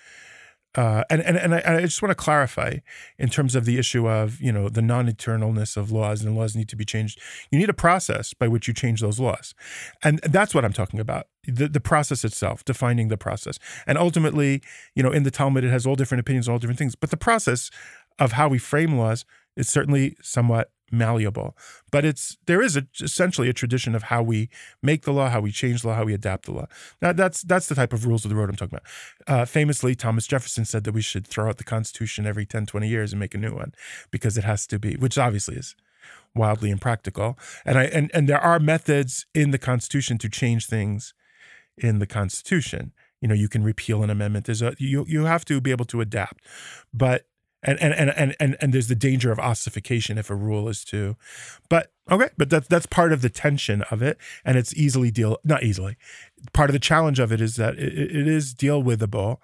Uh, 0.74 1.04
and 1.10 1.20
and 1.20 1.36
and 1.36 1.54
I, 1.54 1.62
I 1.64 1.80
just 1.82 2.00
want 2.00 2.10
to 2.10 2.14
clarify 2.14 2.76
in 3.18 3.28
terms 3.28 3.54
of 3.54 3.66
the 3.66 3.78
issue 3.78 4.08
of 4.08 4.40
you 4.40 4.50
know 4.50 4.68
the 4.68 4.80
non-eternalness 4.80 5.76
of 5.76 5.92
laws 5.92 6.22
and 6.24 6.34
laws 6.34 6.56
need 6.56 6.68
to 6.70 6.76
be 6.76 6.84
changed. 6.84 7.20
You 7.50 7.58
need 7.58 7.68
a 7.68 7.74
process 7.74 8.32
by 8.32 8.48
which 8.48 8.68
you 8.68 8.74
change 8.74 9.00
those 9.00 9.20
laws, 9.20 9.54
and 10.02 10.18
that's 10.20 10.54
what 10.54 10.64
I'm 10.64 10.72
talking 10.72 10.98
about. 10.98 11.26
The 11.46 11.68
the 11.68 11.80
process 11.80 12.24
itself, 12.24 12.64
defining 12.64 13.08
the 13.08 13.18
process, 13.18 13.58
and 13.86 13.98
ultimately, 13.98 14.62
you 14.94 15.02
know, 15.02 15.12
in 15.12 15.24
the 15.24 15.30
Talmud 15.30 15.62
it 15.62 15.70
has 15.70 15.86
all 15.86 15.96
different 15.96 16.20
opinions, 16.20 16.48
all 16.48 16.58
different 16.58 16.78
things. 16.78 16.94
But 16.94 17.10
the 17.10 17.18
process 17.18 17.70
of 18.18 18.32
how 18.32 18.48
we 18.48 18.58
frame 18.58 18.96
laws 18.96 19.26
is 19.56 19.68
certainly 19.68 20.16
somewhat 20.22 20.70
malleable. 20.92 21.56
But 21.90 22.04
it's 22.04 22.36
there 22.46 22.62
is 22.62 22.76
a, 22.76 22.86
essentially 23.00 23.48
a 23.48 23.52
tradition 23.52 23.94
of 23.94 24.04
how 24.04 24.22
we 24.22 24.50
make 24.82 25.02
the 25.02 25.12
law, 25.12 25.30
how 25.30 25.40
we 25.40 25.50
change 25.50 25.82
the 25.82 25.88
law, 25.88 25.94
how 25.94 26.04
we 26.04 26.14
adapt 26.14 26.44
the 26.44 26.52
law. 26.52 26.66
Now 27.00 27.12
that's 27.12 27.42
that's 27.42 27.66
the 27.68 27.74
type 27.74 27.92
of 27.92 28.06
rules 28.06 28.24
of 28.24 28.28
the 28.28 28.36
road 28.36 28.50
I'm 28.50 28.56
talking 28.56 28.78
about. 28.78 29.34
Uh, 29.40 29.44
famously, 29.44 29.94
Thomas 29.94 30.26
Jefferson 30.26 30.64
said 30.64 30.84
that 30.84 30.92
we 30.92 31.02
should 31.02 31.26
throw 31.26 31.48
out 31.48 31.58
the 31.58 31.64
Constitution 31.64 32.26
every 32.26 32.46
10, 32.46 32.66
20 32.66 32.88
years 32.88 33.12
and 33.12 33.20
make 33.20 33.34
a 33.34 33.38
new 33.38 33.54
one 33.54 33.72
because 34.10 34.36
it 34.36 34.44
has 34.44 34.66
to 34.68 34.78
be, 34.78 34.94
which 34.96 35.18
obviously 35.18 35.56
is 35.56 35.74
wildly 36.34 36.70
impractical. 36.70 37.38
And 37.64 37.78
I 37.78 37.84
and, 37.84 38.10
and 38.14 38.28
there 38.28 38.40
are 38.40 38.58
methods 38.58 39.26
in 39.34 39.50
the 39.50 39.58
Constitution 39.58 40.18
to 40.18 40.28
change 40.28 40.66
things 40.66 41.14
in 41.76 41.98
the 41.98 42.06
Constitution. 42.06 42.92
You 43.20 43.28
know, 43.28 43.34
you 43.34 43.48
can 43.48 43.62
repeal 43.62 44.02
an 44.02 44.10
amendment. 44.10 44.46
There's 44.46 44.62
a 44.62 44.74
you 44.78 45.04
you 45.08 45.24
have 45.24 45.44
to 45.46 45.60
be 45.60 45.70
able 45.70 45.84
to 45.86 46.00
adapt. 46.00 46.44
But 46.92 47.26
and 47.62 47.78
and 47.80 47.94
and 47.94 48.10
and 48.10 48.36
and, 48.40 48.56
and 48.60 48.72
there's 48.74 48.88
the 48.88 48.94
danger 48.94 49.30
of 49.30 49.38
ossification 49.38 50.18
if 50.18 50.30
a 50.30 50.34
rule 50.34 50.68
is 50.68 50.84
too 50.84 51.16
but 51.68 51.92
okay 52.10 52.28
but 52.36 52.50
that's 52.50 52.66
that's 52.68 52.86
part 52.86 53.12
of 53.12 53.22
the 53.22 53.30
tension 53.30 53.82
of 53.90 54.02
it 54.02 54.18
and 54.44 54.58
it's 54.58 54.74
easily 54.74 55.10
deal 55.10 55.38
not 55.44 55.62
easily 55.62 55.96
part 56.52 56.68
of 56.68 56.72
the 56.72 56.80
challenge 56.80 57.18
of 57.18 57.30
it 57.32 57.40
is 57.40 57.56
that 57.56 57.74
it, 57.78 57.92
it 57.92 58.26
is 58.26 58.52
deal 58.52 58.82
withable 58.82 59.38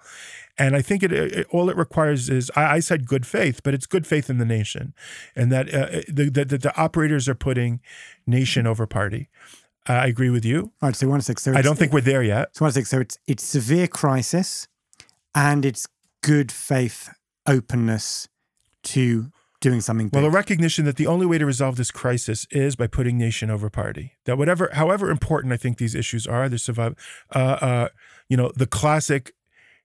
and 0.57 0.75
i 0.75 0.81
think 0.81 1.01
it, 1.01 1.11
it 1.11 1.47
all 1.51 1.69
it 1.69 1.77
requires 1.77 2.29
is 2.29 2.51
I, 2.55 2.75
I 2.75 2.79
said 2.79 3.07
good 3.07 3.25
faith 3.25 3.61
but 3.63 3.73
it's 3.73 3.85
good 3.85 4.05
faith 4.05 4.29
in 4.29 4.37
the 4.37 4.45
nation 4.45 4.93
and 5.35 5.51
that 5.51 5.73
uh, 5.73 6.01
the, 6.07 6.29
the, 6.29 6.57
the 6.57 6.77
operators 6.77 7.29
are 7.29 7.35
putting 7.35 7.79
nation 8.27 8.67
over 8.67 8.85
party 8.85 9.29
uh, 9.87 9.93
i 9.93 10.07
agree 10.07 10.29
with 10.29 10.43
you 10.43 10.71
All 10.81 10.89
right, 10.89 10.95
so 10.95 11.07
one 11.07 11.21
sec. 11.21 11.39
So 11.39 11.53
i 11.53 11.61
don't 11.61 11.77
think 11.77 11.93
we're 11.93 12.01
there 12.01 12.23
yet 12.23 12.55
So 12.55 12.65
one 12.65 12.73
sec. 12.73 12.85
So 12.85 12.99
it's 12.99 13.17
it's 13.27 13.43
severe 13.43 13.87
crisis, 13.87 14.67
and 15.33 15.63
it's 15.63 15.87
good 16.21 16.51
faith 16.51 17.09
openness 17.47 18.27
to 18.83 19.31
doing 19.61 19.81
something 19.81 20.07
big. 20.07 20.21
Well, 20.21 20.29
a 20.29 20.33
recognition 20.33 20.85
that 20.85 20.95
the 20.95 21.07
only 21.07 21.25
way 21.25 21.37
to 21.37 21.45
resolve 21.45 21.75
this 21.75 21.91
crisis 21.91 22.47
is 22.51 22.75
by 22.75 22.87
putting 22.87 23.17
nation 23.17 23.49
over 23.49 23.69
party. 23.69 24.13
That 24.25 24.37
whatever, 24.37 24.69
however 24.73 25.09
important 25.09 25.53
I 25.53 25.57
think 25.57 25.77
these 25.77 25.95
issues 25.95 26.25
are, 26.25 26.47
they 26.47 26.57
survive. 26.57 26.95
Uh, 27.33 27.57
uh, 27.61 27.89
you 28.29 28.37
know, 28.37 28.51
the 28.55 28.67
classic 28.67 29.33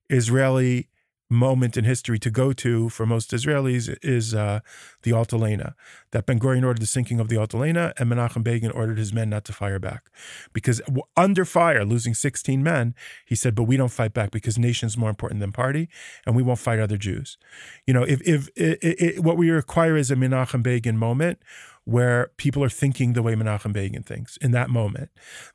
Israeli 0.08 0.88
moment 1.30 1.76
in 1.76 1.84
history 1.84 2.18
to 2.18 2.30
go 2.30 2.52
to 2.52 2.88
for 2.88 3.06
most 3.06 3.30
Israelis 3.30 3.96
is 4.02 4.34
uh, 4.34 4.60
the 5.02 5.10
Altalena. 5.10 5.74
That 6.12 6.26
Ben 6.26 6.38
Gurion 6.38 6.64
ordered 6.64 6.82
the 6.82 6.86
sinking 6.86 7.18
of 7.18 7.28
the 7.28 7.36
Altalena, 7.36 7.92
and 7.98 8.10
Menachem 8.10 8.44
Begin 8.44 8.70
ordered 8.70 8.98
his 8.98 9.12
men 9.12 9.30
not 9.30 9.44
to 9.46 9.52
fire 9.52 9.78
back, 9.78 10.10
because 10.52 10.80
under 11.16 11.44
fire, 11.44 11.84
losing 11.84 12.14
16 12.14 12.62
men, 12.62 12.94
he 13.24 13.34
said, 13.34 13.54
"But 13.54 13.64
we 13.64 13.76
don't 13.76 13.90
fight 13.90 14.14
back 14.14 14.30
because 14.30 14.58
nation's 14.58 14.96
more 14.96 15.10
important 15.10 15.40
than 15.40 15.52
party, 15.52 15.88
and 16.26 16.36
we 16.36 16.42
won't 16.42 16.58
fight 16.58 16.78
other 16.78 16.96
Jews." 16.96 17.36
You 17.86 17.94
know, 17.94 18.04
if 18.04 18.20
if 18.22 18.48
it, 18.56 18.78
it, 18.82 19.24
what 19.24 19.36
we 19.36 19.50
require 19.50 19.96
is 19.96 20.10
a 20.10 20.16
Menachem 20.16 20.62
Begin 20.62 20.96
moment 20.96 21.40
where 21.84 22.30
people 22.38 22.64
are 22.64 22.70
thinking 22.70 23.12
the 23.12 23.22
way 23.22 23.34
Menachem 23.34 23.72
Begin 23.72 24.02
thinks 24.02 24.36
in 24.38 24.52
that 24.52 24.70
moment, 24.70 25.10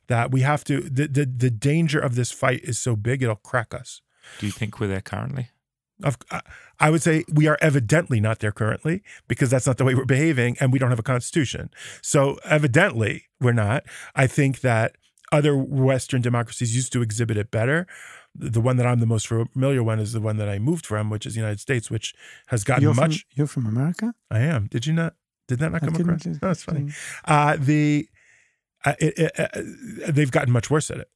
that 0.08 0.30
we 0.30 0.42
have 0.42 0.64
to. 0.64 0.82
The 0.82 1.06
the, 1.06 1.24
the 1.24 1.50
danger 1.50 1.98
of 1.98 2.14
this 2.14 2.32
fight 2.32 2.60
is 2.64 2.78
so 2.78 2.96
big 2.96 3.22
it'll 3.22 3.36
crack 3.36 3.72
us. 3.72 4.02
Do 4.38 4.46
you 4.46 4.52
think 4.52 4.78
we're 4.78 4.88
there 4.88 5.00
currently? 5.00 5.50
Of, 6.02 6.16
I- 6.30 6.42
I 6.78 6.90
would 6.90 7.02
say 7.02 7.24
we 7.32 7.46
are 7.46 7.58
evidently 7.60 8.20
not 8.20 8.38
there 8.38 8.52
currently 8.52 9.02
because 9.28 9.50
that's 9.50 9.66
not 9.66 9.76
the 9.76 9.84
way 9.84 9.94
we're 9.94 10.04
behaving, 10.06 10.56
and 10.60 10.72
we 10.72 10.78
don't 10.78 10.90
have 10.90 10.98
a 10.98 11.02
constitution. 11.02 11.70
So 12.02 12.38
evidently 12.44 13.24
we're 13.40 13.52
not. 13.52 13.84
I 14.14 14.26
think 14.26 14.60
that 14.60 14.96
other 15.32 15.56
Western 15.56 16.22
democracies 16.22 16.74
used 16.74 16.92
to 16.94 17.02
exhibit 17.02 17.36
it 17.36 17.50
better. 17.50 17.86
The 18.34 18.60
one 18.60 18.76
that 18.78 18.86
I'm 18.86 19.00
the 19.00 19.06
most 19.06 19.26
familiar 19.26 19.82
one 19.82 19.98
is 19.98 20.12
the 20.12 20.20
one 20.20 20.36
that 20.38 20.48
I 20.48 20.58
moved 20.58 20.86
from, 20.86 21.10
which 21.10 21.26
is 21.26 21.34
the 21.34 21.40
United 21.40 21.60
States, 21.60 21.90
which 21.90 22.14
has 22.46 22.64
gotten 22.64 22.82
you're 22.82 22.94
much. 22.94 23.20
from 23.20 23.28
you're 23.34 23.46
from 23.46 23.66
America. 23.66 24.14
I 24.30 24.40
am. 24.40 24.66
Did 24.68 24.86
you 24.86 24.92
not? 24.92 25.14
Did 25.48 25.58
that 25.58 25.72
not 25.72 25.80
come 25.80 25.94
across? 25.96 26.22
just- 26.22 26.40
that's 26.40 26.62
funny. 26.62 26.92
Uh, 27.24 27.56
the 27.58 28.08
uh, 28.84 28.94
it, 28.98 29.18
it, 29.18 29.32
uh, 29.38 30.10
they've 30.12 30.30
gotten 30.30 30.52
much 30.52 30.70
worse 30.70 30.90
at 30.90 30.98
it. 30.98 31.10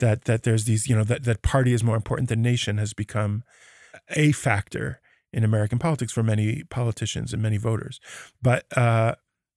That 0.00 0.24
that 0.24 0.42
there's 0.44 0.64
these 0.64 0.88
you 0.88 0.96
know 0.96 1.04
that 1.04 1.24
that 1.24 1.42
party 1.42 1.72
is 1.72 1.84
more 1.84 1.96
important 1.96 2.28
than 2.28 2.40
nation 2.42 2.78
has 2.78 2.92
become 2.94 3.42
a 4.10 4.32
factor 4.32 5.00
in 5.32 5.44
American 5.44 5.78
politics 5.78 6.12
for 6.12 6.22
many 6.22 6.64
politicians 6.64 7.32
and 7.32 7.42
many 7.42 7.56
voters. 7.56 8.00
But 8.40 8.64
uh, 8.76 9.14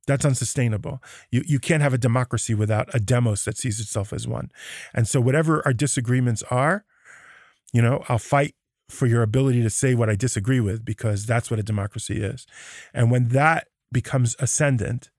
that's 0.07 0.25
unsustainable. 0.25 1.01
You 1.29 1.43
you 1.45 1.59
can't 1.59 1.81
have 1.81 1.93
a 1.93 1.97
democracy 1.97 2.53
without 2.53 2.93
a 2.93 3.00
demos 3.00 3.45
that 3.45 3.57
sees 3.57 3.79
itself 3.79 4.11
as 4.11 4.27
one. 4.27 4.51
And 4.93 5.07
so 5.07 5.21
whatever 5.21 5.61
our 5.65 5.73
disagreements 5.73 6.43
are, 6.51 6.85
you 7.71 7.81
know, 7.81 8.03
I'll 8.09 8.17
fight 8.17 8.55
for 8.89 9.05
your 9.05 9.23
ability 9.23 9.61
to 9.63 9.69
say 9.69 9.95
what 9.95 10.09
I 10.09 10.15
disagree 10.15 10.59
with 10.59 10.83
because 10.83 11.25
that's 11.25 11.50
what 11.50 11.59
a 11.59 11.63
democracy 11.63 12.21
is. 12.21 12.45
And 12.93 13.09
when 13.09 13.29
that 13.29 13.67
becomes 13.91 14.35
ascendant, 14.39 15.09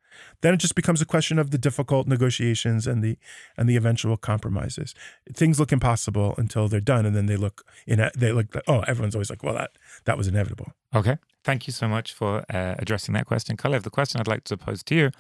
then 0.41 0.55
it 0.55 0.59
just 0.59 0.75
becomes 0.75 1.01
a 1.01 1.07
question 1.07 1.39
of 1.39 1.51
the 1.51 1.59
difficult 1.59 2.07
negotiations 2.07 2.87
and 2.87 3.03
the 3.03 3.17
and 3.57 3.69
the 3.69 3.77
eventual 3.77 4.17
compromises. 4.17 4.95
Things 5.33 5.59
look 5.59 5.73
impossible 5.73 6.35
until 6.39 6.69
they're 6.69 6.81
done, 6.81 7.07
and 7.07 7.15
then 7.15 7.27
they 7.27 7.37
look 7.37 7.65
in. 7.87 8.11
They 8.17 8.33
look. 8.33 8.55
Oh, 8.67 8.81
everyone's 8.81 9.15
always 9.15 9.31
like, 9.31 9.43
well, 9.43 9.55
that 9.55 9.71
that 10.05 10.19
was 10.19 10.29
inevitable. 10.29 10.73
Okay, 10.95 11.17
thank 11.45 11.67
you 11.67 11.73
so 11.73 11.89
much 11.89 12.13
for 12.13 12.45
uh, 12.53 12.75
addressing 12.79 13.15
that 13.15 13.27
question, 13.27 13.57
Calev. 13.57 13.83
The 13.83 13.91
question 13.91 14.21
I'd 14.21 14.29
like 14.29 14.45
to 14.45 14.57
pose 14.57 14.83
to 14.85 14.95
you 14.95 15.11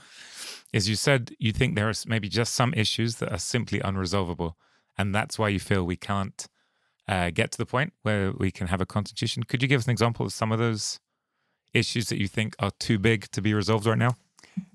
is: 0.72 0.88
you 0.88 0.96
said 0.96 1.32
you 1.38 1.52
think 1.52 1.74
there 1.74 1.88
are 1.88 1.94
maybe 2.06 2.28
just 2.28 2.54
some 2.54 2.74
issues 2.74 3.16
that 3.16 3.32
are 3.32 3.38
simply 3.38 3.80
unresolvable, 3.80 4.54
and 4.98 5.14
that's 5.14 5.38
why 5.38 5.48
you 5.48 5.60
feel 5.60 5.84
we 5.84 5.96
can't 5.96 6.48
uh, 7.08 7.30
get 7.30 7.50
to 7.52 7.58
the 7.58 7.66
point 7.66 7.92
where 8.02 8.32
we 8.32 8.50
can 8.50 8.68
have 8.68 8.80
a 8.80 8.86
constitution. 8.86 9.42
Could 9.42 9.62
you 9.62 9.68
give 9.68 9.80
us 9.80 9.86
an 9.86 9.90
example 9.90 10.26
of 10.26 10.32
some 10.32 10.52
of 10.52 10.58
those 10.58 11.00
issues 11.74 12.08
that 12.08 12.18
you 12.18 12.28
think 12.28 12.54
are 12.58 12.70
too 12.78 12.98
big 12.98 13.30
to 13.32 13.42
be 13.42 13.54
resolved 13.54 13.86
right 13.86 13.98
now? 13.98 14.16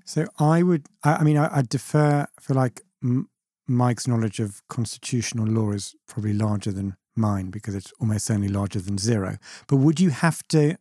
So 0.04 0.26
I 0.38 0.62
would, 0.62 0.86
I, 1.04 1.16
I 1.16 1.22
mean, 1.24 1.36
I, 1.36 1.58
I 1.58 1.62
defer. 1.62 2.26
I 2.36 2.40
feel 2.40 2.56
like 2.56 2.80
M- 3.02 3.28
Mike's 3.66 4.06
knowledge 4.08 4.40
of 4.40 4.62
constitutional 4.68 5.46
law 5.46 5.72
is 5.72 5.94
probably 6.06 6.32
larger 6.32 6.72
than 6.72 6.96
mine 7.16 7.50
because 7.50 7.74
it's 7.74 7.92
almost 8.00 8.26
certainly 8.26 8.48
larger 8.48 8.80
than 8.80 8.96
zero. 8.98 9.36
But 9.66 9.76
would 9.76 10.00
you 10.00 10.10
have 10.10 10.46
to, 10.48 10.76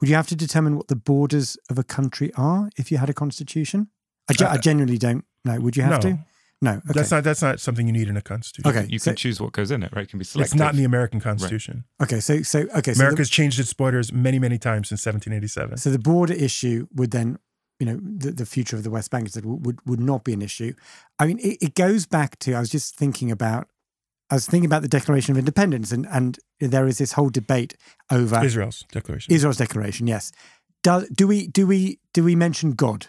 would 0.00 0.08
you 0.08 0.14
have 0.16 0.26
to 0.28 0.36
determine 0.36 0.76
what 0.76 0.88
the 0.88 0.96
borders 0.96 1.58
of 1.68 1.78
a 1.78 1.84
country 1.84 2.32
are 2.36 2.70
if 2.76 2.90
you 2.90 2.98
had 2.98 3.10
a 3.10 3.14
constitution? 3.14 3.88
I, 4.28 4.32
ge- 4.32 4.42
I 4.42 4.54
Uh, 4.54 4.58
genuinely 4.58 4.96
don't 4.98 5.24
know. 5.44 5.60
Would 5.60 5.76
you 5.76 5.82
have 5.82 6.02
no. 6.02 6.10
to? 6.10 6.18
No. 6.62 6.70
Okay. 6.70 6.80
That's 6.94 7.10
not 7.10 7.24
that's 7.24 7.42
not 7.42 7.60
something 7.60 7.86
you 7.86 7.92
need 7.92 8.08
in 8.08 8.16
a 8.16 8.22
constitution. 8.22 8.70
Okay. 8.70 8.86
You 8.90 8.98
so- 8.98 9.10
can 9.10 9.16
choose 9.16 9.38
what 9.38 9.52
goes 9.52 9.70
in 9.70 9.82
it, 9.82 9.92
right? 9.94 10.04
It 10.04 10.08
can 10.08 10.18
be 10.18 10.24
selective. 10.24 10.54
It's 10.54 10.58
not 10.58 10.72
in 10.72 10.78
the 10.78 10.84
American 10.84 11.20
Constitution. 11.20 11.84
okay. 12.02 12.20
So, 12.20 12.40
so 12.42 12.60
okay. 12.60 12.94
So 12.94 12.98
the- 12.98 13.00
America's 13.04 13.28
changed 13.28 13.60
its 13.60 13.74
borders 13.74 14.12
many, 14.14 14.38
many 14.38 14.56
times 14.56 14.88
since 14.88 15.04
1787. 15.04 15.76
So 15.76 15.90
the 15.90 15.98
border 15.98 16.32
issue 16.32 16.86
would 16.94 17.10
then, 17.10 17.38
you 17.78 17.86
know, 17.86 17.98
the, 18.02 18.30
the 18.30 18.46
future 18.46 18.76
of 18.76 18.84
the 18.84 18.90
West 18.90 19.10
Bank 19.10 19.28
said 19.28 19.44
would 19.44 19.78
would 19.86 20.00
not 20.00 20.24
be 20.24 20.32
an 20.32 20.42
issue. 20.42 20.74
I 21.18 21.26
mean, 21.26 21.38
it, 21.40 21.58
it 21.60 21.74
goes 21.74 22.06
back 22.06 22.38
to 22.40 22.54
I 22.54 22.60
was 22.60 22.70
just 22.70 22.96
thinking 22.96 23.30
about, 23.30 23.68
I 24.30 24.34
was 24.34 24.46
thinking 24.46 24.66
about 24.66 24.82
the 24.82 24.88
Declaration 24.88 25.32
of 25.32 25.38
Independence, 25.38 25.92
and 25.92 26.06
and 26.10 26.38
there 26.60 26.86
is 26.86 26.98
this 26.98 27.12
whole 27.12 27.30
debate 27.30 27.76
over 28.10 28.42
Israel's 28.44 28.84
declaration. 28.92 29.34
Israel's 29.34 29.56
declaration. 29.56 30.06
Yes, 30.06 30.32
do 30.82 31.06
do 31.14 31.26
we 31.26 31.46
do 31.48 31.66
we 31.66 31.98
do 32.12 32.22
we 32.22 32.36
mention 32.36 32.72
God 32.72 33.08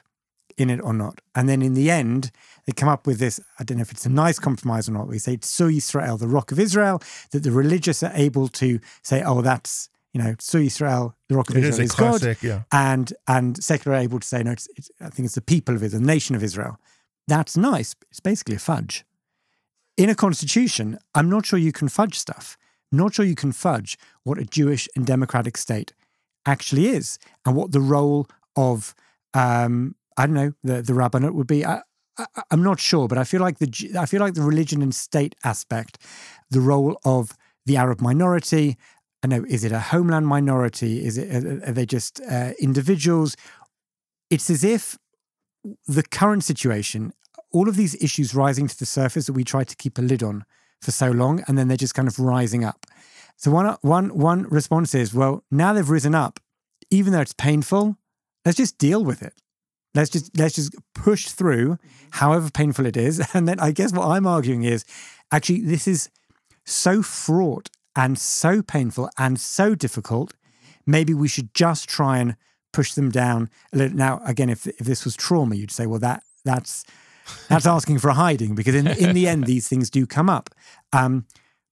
in 0.57 0.69
it 0.69 0.81
or 0.81 0.93
not? 0.93 1.21
And 1.35 1.47
then 1.47 1.61
in 1.61 1.73
the 1.73 1.91
end, 1.91 2.31
they 2.65 2.73
come 2.73 2.89
up 2.89 3.05
with 3.05 3.19
this. 3.19 3.39
I 3.59 3.63
don't 3.63 3.77
know 3.77 3.83
if 3.83 3.91
it's 3.91 4.05
a 4.05 4.09
nice 4.09 4.39
compromise 4.39 4.89
or 4.89 4.93
not. 4.93 5.07
We 5.07 5.19
say 5.19 5.37
So 5.41 5.67
Israel, 5.67 6.17
the 6.17 6.27
Rock 6.27 6.51
of 6.51 6.59
Israel, 6.59 7.01
that 7.31 7.43
the 7.43 7.51
religious 7.51 8.01
are 8.01 8.13
able 8.15 8.47
to 8.49 8.79
say, 9.03 9.21
oh, 9.23 9.41
that's 9.41 9.89
you 10.15 10.23
know 10.23 10.33
So 10.39 10.59
Israel, 10.59 11.13
the 11.27 11.35
Rock 11.35 11.49
of 11.49 11.57
it 11.57 11.65
Israel 11.65 11.83
is 11.83 11.91
is 11.91 11.95
God 11.95 12.37
yeah. 12.41 12.61
and 12.71 13.11
and 13.27 13.61
secular 13.61 13.97
are 13.97 13.99
able 13.99 14.21
to 14.21 14.25
say 14.25 14.41
no 14.43 14.51
it's, 14.51 14.69
it's, 14.77 14.89
i 15.01 15.09
think 15.09 15.25
it's 15.25 15.35
the 15.35 15.41
people 15.41 15.75
of 15.75 15.83
israel 15.83 16.01
the 16.01 16.07
nation 16.07 16.35
of 16.37 16.41
israel. 16.41 16.79
That's 17.27 17.57
nice 17.57 17.95
it's 18.09 18.21
basically 18.21 18.55
a 18.55 18.59
fudge. 18.59 19.03
In 19.97 20.09
a 20.09 20.15
constitution 20.15 20.97
i'm 21.15 21.29
not 21.29 21.45
sure 21.45 21.59
you 21.59 21.73
can 21.73 21.89
fudge 21.89 22.17
stuff. 22.17 22.57
Not 22.93 23.13
sure 23.13 23.25
you 23.25 23.35
can 23.35 23.51
fudge 23.51 23.97
what 24.23 24.37
a 24.39 24.45
jewish 24.45 24.87
and 24.95 25.05
democratic 25.05 25.57
state 25.57 25.91
actually 26.45 26.87
is 26.87 27.19
and 27.45 27.53
what 27.57 27.73
the 27.73 27.81
role 27.81 28.25
of 28.55 28.95
um 29.33 29.95
i 30.15 30.25
don't 30.25 30.35
know 30.35 30.53
the 30.63 30.81
the 30.81 30.93
rabbinate 30.93 31.35
would 31.35 31.47
be. 31.47 31.65
I, 31.65 31.81
I, 32.17 32.25
i'm 32.51 32.63
not 32.63 32.79
sure 32.79 33.09
but 33.09 33.17
i 33.17 33.25
feel 33.25 33.41
like 33.41 33.57
the 33.57 33.69
i 33.99 34.05
feel 34.05 34.21
like 34.21 34.35
the 34.35 34.43
religion 34.53 34.81
and 34.81 34.95
state 34.95 35.35
aspect 35.43 35.97
the 36.49 36.61
role 36.61 36.97
of 37.03 37.35
the 37.65 37.75
arab 37.75 37.99
minority 37.99 38.77
I 39.25 39.27
know, 39.27 39.43
is 39.49 39.63
it 39.63 39.71
a 39.71 39.79
homeland 39.79 40.27
minority? 40.27 41.03
Is 41.03 41.17
it 41.17 41.33
are, 41.67 41.71
they 41.71 41.87
just 41.87 42.21
uh, 42.29 42.51
individuals? 42.59 43.35
It's 44.29 44.51
as 44.51 44.63
if 44.63 44.99
the 45.87 46.03
current 46.03 46.43
situation, 46.43 47.11
all 47.51 47.67
of 47.67 47.75
these 47.75 47.95
issues 48.03 48.35
rising 48.35 48.67
to 48.67 48.77
the 48.77 48.85
surface 48.85 49.25
that 49.25 49.33
we 49.33 49.43
tried 49.43 49.67
to 49.69 49.75
keep 49.75 49.97
a 49.97 50.03
lid 50.03 50.21
on 50.21 50.45
for 50.79 50.91
so 50.91 51.09
long, 51.09 51.43
and 51.47 51.57
then 51.57 51.67
they're 51.67 51.75
just 51.75 51.95
kind 51.95 52.07
of 52.07 52.19
rising 52.19 52.63
up. 52.63 52.85
So 53.35 53.49
one 53.49 53.75
one 53.81 54.15
one 54.15 54.43
response 54.43 54.93
is, 54.93 55.11
well, 55.11 55.43
now 55.49 55.73
they've 55.73 55.89
risen 55.89 56.13
up, 56.13 56.39
even 56.91 57.11
though 57.11 57.21
it's 57.21 57.33
painful, 57.33 57.97
let's 58.45 58.57
just 58.57 58.77
deal 58.77 59.03
with 59.03 59.23
it. 59.23 59.33
Let's 59.95 60.11
just 60.11 60.37
let's 60.37 60.53
just 60.53 60.75
push 60.93 61.29
through, 61.29 61.79
however 62.11 62.51
painful 62.51 62.85
it 62.85 62.95
is. 62.95 63.27
And 63.33 63.47
then 63.47 63.59
I 63.59 63.71
guess 63.71 63.91
what 63.91 64.07
I'm 64.07 64.27
arguing 64.27 64.65
is, 64.65 64.85
actually, 65.31 65.61
this 65.61 65.87
is 65.87 66.11
so 66.63 67.01
fraught 67.01 67.71
and 67.95 68.17
so 68.19 68.61
painful 68.61 69.09
and 69.17 69.39
so 69.39 69.75
difficult, 69.75 70.33
maybe 70.85 71.13
we 71.13 71.27
should 71.27 71.53
just 71.53 71.87
try 71.89 72.17
and 72.19 72.35
push 72.73 72.93
them 72.93 73.09
down 73.09 73.49
a 73.73 73.77
little. 73.77 73.97
Now, 73.97 74.21
again, 74.25 74.49
if 74.49 74.67
if 74.67 74.79
this 74.79 75.05
was 75.05 75.15
trauma, 75.15 75.55
you'd 75.55 75.71
say, 75.71 75.87
well, 75.87 75.99
that 75.99 76.23
that's 76.43 76.85
that's 77.47 77.65
asking 77.65 77.99
for 77.99 78.09
a 78.09 78.13
hiding 78.13 78.55
because 78.55 78.75
in 78.75 78.87
in 78.87 79.13
the 79.13 79.27
end, 79.27 79.43
these 79.47 79.67
things 79.67 79.89
do 79.89 80.05
come 80.05 80.29
up. 80.29 80.49
Um, 80.93 81.25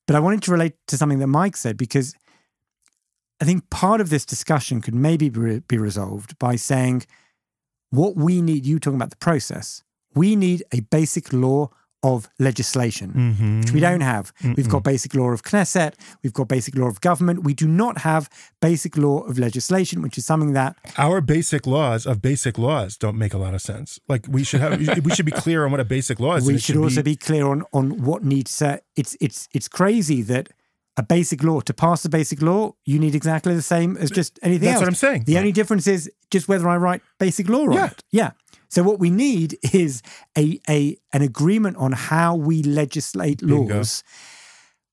but 0.07 0.15
I 0.15 0.19
wanted 0.19 0.41
to 0.43 0.51
relate 0.51 0.75
to 0.87 0.97
something 0.97 1.19
that 1.19 1.27
Mike 1.27 1.55
said 1.55 1.77
because 1.77 2.15
I 3.41 3.45
think 3.45 3.69
part 3.69 4.01
of 4.01 4.09
this 4.09 4.25
discussion 4.25 4.81
could 4.81 4.95
maybe 4.95 5.29
be, 5.29 5.59
be 5.59 5.77
resolved 5.77 6.37
by 6.39 6.55
saying 6.55 7.05
what 7.89 8.15
we 8.15 8.41
need. 8.41 8.65
You 8.65 8.79
talking 8.79 8.95
about 8.95 9.11
the 9.11 9.17
process? 9.17 9.83
We 10.15 10.35
need 10.35 10.63
a 10.71 10.81
basic 10.81 11.33
law 11.33 11.69
of 12.03 12.29
legislation 12.39 13.11
Mm-hmm. 13.13 13.59
which 13.61 13.71
we 13.71 13.79
don't 13.79 14.01
have. 14.01 14.31
We've 14.57 14.69
got 14.69 14.83
basic 14.83 15.13
law 15.15 15.29
of 15.31 15.41
Knesset, 15.43 15.93
we've 16.21 16.33
got 16.33 16.47
basic 16.47 16.75
law 16.75 16.87
of 16.87 17.01
government. 17.01 17.43
We 17.43 17.53
do 17.53 17.67
not 17.67 17.99
have 17.99 18.29
basic 18.61 18.97
law 18.97 19.21
of 19.21 19.39
legislation, 19.39 20.01
which 20.01 20.17
is 20.17 20.25
something 20.25 20.53
that 20.53 20.75
Our 20.97 21.21
basic 21.21 21.65
laws 21.65 22.05
of 22.05 22.21
basic 22.21 22.57
laws 22.57 22.97
don't 22.97 23.17
make 23.17 23.33
a 23.33 23.37
lot 23.37 23.53
of 23.53 23.61
sense. 23.61 23.99
Like 24.07 24.25
we 24.29 24.43
should 24.43 24.61
have, 24.61 24.79
we 25.03 25.11
should 25.15 25.25
be 25.25 25.31
clear 25.31 25.65
on 25.65 25.71
what 25.71 25.79
a 25.79 25.85
basic 25.85 26.19
law 26.19 26.35
is. 26.35 26.45
we 26.45 26.55
it 26.55 26.61
should 26.61 26.77
also 26.77 27.01
be, 27.01 27.15
clear 27.15 27.47
on 27.47 27.63
on 27.73 28.03
what 28.03 28.23
needs. 28.23 28.61
Uh, 28.61 28.77
it's 28.95 29.15
it's 29.21 29.47
it's 29.53 29.67
crazy 29.67 30.21
that 30.23 30.49
a 30.97 31.03
basic 31.03 31.43
law 31.43 31.59
to 31.61 31.73
pass 31.73 32.05
a 32.05 32.09
basic 32.09 32.41
law, 32.41 32.73
you 32.85 32.99
need 32.99 33.15
exactly 33.15 33.55
the 33.55 33.61
same 33.63 33.97
as 33.97 34.11
just 34.11 34.37
anything 34.43 34.65
That's 34.67 34.75
else. 34.75 34.81
what 34.83 34.87
I'm 34.89 34.95
saying. 34.95 35.23
The 35.25 35.37
only 35.39 35.51
difference 35.51 35.87
is 35.87 36.11
just 36.29 36.47
whether 36.47 36.67
I 36.69 36.77
write 36.77 37.01
basic 37.19 37.49
law 37.49 37.63
on 37.65 37.73
Yeah. 37.73 37.85
it. 37.87 38.03
Yeah. 38.11 38.31
So 38.73 38.81
what 38.89 38.99
we 38.99 39.09
need 39.09 39.49
is 39.73 40.01
a 40.37 40.59
a 40.77 40.97
an 41.15 41.21
agreement 41.21 41.75
on 41.77 41.91
how 42.11 42.29
we 42.49 42.55
legislate 42.63 43.39
Bingo. 43.45 43.75
laws, 43.75 44.03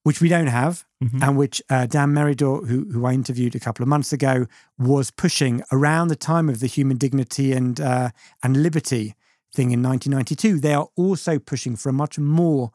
which 0.02 0.20
we 0.20 0.28
don't 0.28 0.48
have, 0.60 0.84
Mhm. 1.02 1.22
and 1.22 1.36
which 1.38 1.62
uh, 1.70 1.86
Dan 1.86 2.10
Meridor, 2.12 2.54
who 2.68 2.78
who 2.92 3.00
I 3.06 3.12
interviewed 3.14 3.54
a 3.54 3.60
couple 3.66 3.82
of 3.82 3.88
months 3.88 4.12
ago, 4.12 4.34
was 4.78 5.10
pushing 5.10 5.62
around 5.72 6.08
the 6.08 6.16
time 6.32 6.48
of 6.52 6.60
the 6.60 6.66
human 6.76 6.98
dignity 6.98 7.52
and 7.58 7.80
uh, 7.80 8.10
and 8.42 8.62
liberty 8.62 9.14
thing 9.56 9.70
in 9.72 9.80
1992. 9.82 10.60
They 10.60 10.74
are 10.74 10.88
also 10.96 11.38
pushing 11.38 11.74
for 11.76 11.88
a 11.88 11.92
much 11.92 12.18
more 12.18 12.70